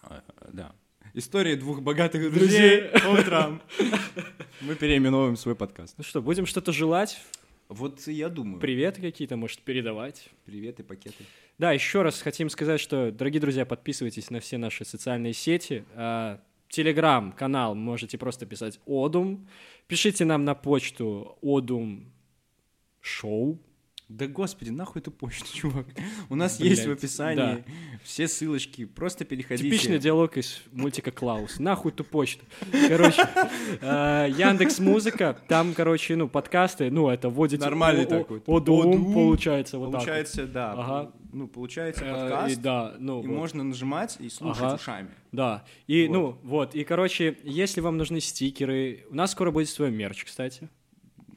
[0.02, 0.24] А,
[0.54, 0.72] Да.
[1.14, 3.62] Истории двух богатых Друзей друзей по утрам.
[4.62, 5.96] Мы переименовываем свой подкаст.
[5.98, 7.20] Ну что, будем что-то желать?
[7.72, 8.60] Вот я думаю.
[8.60, 10.30] Приветы какие-то, может, передавать?
[10.46, 11.24] Привет и пакеты.
[11.58, 15.86] Да, еще раз хотим сказать, что, дорогие друзья, подписывайтесь на все наши социальные сети.
[16.68, 19.48] Телеграм-канал можете просто писать Одум.
[19.88, 22.12] Пишите нам на почту Одум
[23.00, 23.58] Шоу.
[24.18, 25.86] Да господи, нахуй эту почту, чувак.
[26.30, 27.64] У нас Блядь, есть в описании
[28.04, 28.86] все ссылочки.
[28.86, 29.68] Просто переходите.
[29.70, 31.60] Типичный диалог из мультика Клаус.
[31.60, 32.44] Нахуй ту почту.
[32.88, 33.22] Короче,
[33.82, 37.64] Яндекс Музыка, там, короче, ну, подкасты, ну, это вводите...
[37.64, 38.42] Нормальный такой.
[38.46, 40.02] Одум, получается, вот так.
[40.02, 40.74] Получается, да.
[40.74, 41.12] Ага.
[41.34, 42.52] Ну, получается Э, подкаст.
[42.54, 43.36] и да, ну, И вот.
[43.38, 44.76] можно нажимать и слушать Ага.
[44.76, 45.10] ушами.
[45.32, 46.14] Да, и, Вот.
[46.14, 50.70] ну, вот, и, короче, если вам нужны стикеры, у нас скоро будет свой мерч, кстати,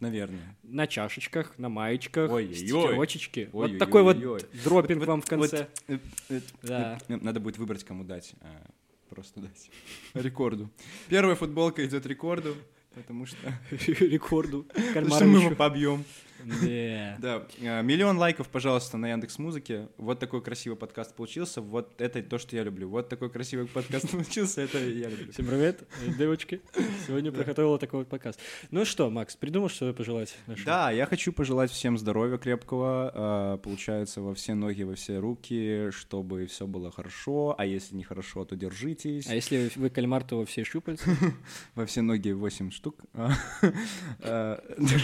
[0.01, 0.57] Наверное.
[0.63, 2.55] на чашечках, на маечках, Ой-ой-ой.
[2.55, 3.49] стикерочки.
[3.53, 4.19] Вот такой вот
[4.65, 5.69] дропинг Вот- вам в конце.
[5.89, 6.99] э, э, Да.
[7.09, 8.35] э, Надо будет выбрать, кому дать.
[8.41, 8.71] а,
[9.11, 9.71] Просто дать.
[10.15, 10.71] Рекорду.
[11.09, 12.57] Первая футболка идет рекорду,
[12.95, 13.37] потому что...
[13.71, 14.67] Рекорду.
[14.95, 16.05] потому что мы его побьем.
[16.45, 17.17] Да.
[17.21, 19.89] Да, э, миллион лайков, пожалуйста, на Яндекс Музыке.
[19.97, 21.61] Вот такой красивый подкаст получился.
[21.61, 22.89] Вот это то, что я люблю.
[22.89, 25.33] Вот такой красивый подкаст получился, это я люблю.
[25.33, 25.83] Всем привет,
[26.19, 26.61] девочки.
[27.07, 28.39] Сегодня приготовила такой вот показ.
[28.71, 30.65] Ну что, Макс, придумал, что пожелать нашим?
[30.65, 35.91] Да, я хочу пожелать всем здоровья крепкого, э, получается, во все ноги, во все руки,
[35.91, 39.27] чтобы все было хорошо, а если не хорошо, то держитесь.
[39.29, 41.09] А если вы кальмар, то во все щупальца?
[41.75, 43.01] Во все ноги 8 штук.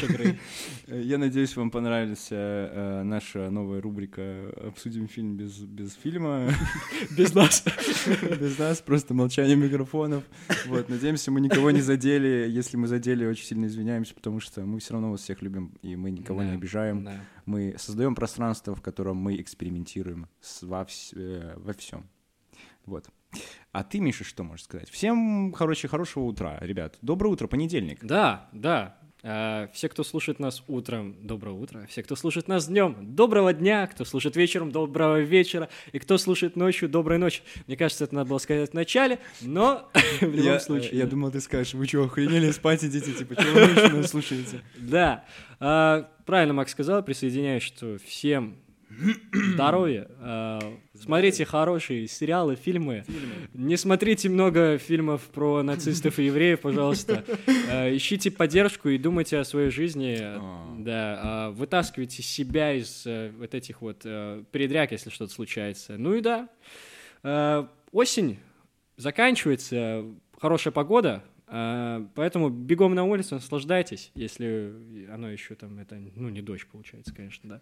[0.09, 0.38] Грей.
[0.86, 6.51] Я надеюсь, вам понравилась э, наша новая рубрика «Обсудим фильм без, без фильма».
[7.16, 7.64] Без нас.
[8.41, 10.24] Без нас, просто молчание микрофонов.
[10.66, 12.47] Вот, надеемся, мы никого не задели.
[12.49, 15.97] Если мы задели, очень сильно извиняемся, потому что мы все равно вас всех любим, и
[15.97, 17.09] мы никого не обижаем.
[17.47, 20.26] Мы создаем пространство, в котором мы экспериментируем
[20.62, 22.09] во, вс- э, во всем.
[22.87, 23.09] Вот.
[23.72, 24.91] А ты, Миша, что можешь сказать?
[24.91, 26.99] Всем, короче, хорошего утра, ребят.
[27.03, 28.05] Доброе утро, понедельник.
[28.05, 28.99] Да, да.
[29.23, 31.87] А, Все, кто слушает нас утром, доброе утро.
[31.89, 33.87] Все, кто слушает нас днем, доброго дня.
[33.87, 35.68] Кто слушает вечером, доброго вечера.
[35.93, 37.43] И кто слушает ночью, доброй ночи.
[37.66, 39.91] Мне кажется, это надо было сказать в начале, но
[40.21, 40.93] в любом я, случае.
[40.93, 43.12] э, Я думал, ты скажешь, вы что, охренели спать идите?
[43.12, 44.61] Типа, чего вы еще нас слушаете?
[44.79, 45.25] Да.
[45.59, 48.57] А, правильно Макс сказал, присоединяюсь, что всем
[49.55, 50.09] здоровья.
[51.01, 53.05] Смотрите хорошие сериалы, фильмы.
[53.55, 57.25] Не смотрите много фильмов про нацистов и евреев, пожалуйста.
[57.71, 60.19] А, ищите поддержку и думайте о своей жизни.
[60.21, 60.77] А.
[60.79, 65.97] Да, а, вытаскивайте себя из э, вот этих вот э, передряг, если что-то случается.
[65.97, 66.49] Ну и да,
[67.23, 68.39] э, осень
[68.97, 70.05] заканчивается,
[70.39, 76.67] хорошая погода, поэтому бегом на улицу, наслаждайтесь, если оно еще там, это, ну, не дождь
[76.71, 77.61] получается, конечно, да.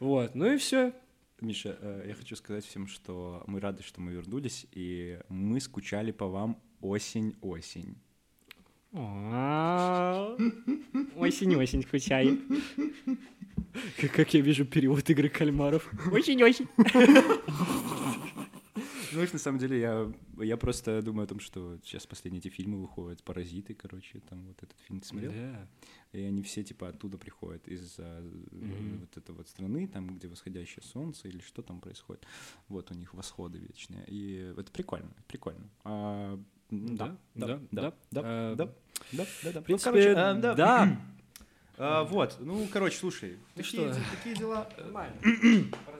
[0.00, 0.92] Вот, ну и все.
[1.40, 6.12] Миша, э, я хочу сказать всем, что мы рады, что мы вернулись, и мы скучали
[6.12, 7.96] по вам осень-осень.
[11.16, 12.38] Осень-осень, скучаю.
[14.14, 15.90] Как, я вижу перевод игры кальмаров.
[19.12, 19.14] Осень-осень.
[19.14, 22.80] Знаешь, на самом деле, я, я просто думаю о том, что сейчас последние эти фильмы
[22.80, 25.32] выходят, «Паразиты», короче, там вот этот фильм ты смотрел?
[25.32, 25.66] Да.
[26.12, 27.62] И они все, типа, оттуда приходят,
[27.98, 29.00] э, Мгм.
[29.00, 32.24] вот этой вот страны, там, где восходящее солнце или что там происходит.
[32.68, 34.04] Вот у них восходы вечные.
[34.08, 35.68] И это прикольно, прикольно.
[35.84, 36.38] А,
[36.70, 37.92] Да, да, да, да.
[38.10, 38.72] да, Э, да,
[39.12, 39.60] да, да, да.
[39.60, 40.14] В принципе,
[40.54, 41.02] да.
[41.82, 43.62] А, вот, ну, короче, слушай, Ну
[44.10, 44.68] такие дела.
[44.76, 45.16] Нормально.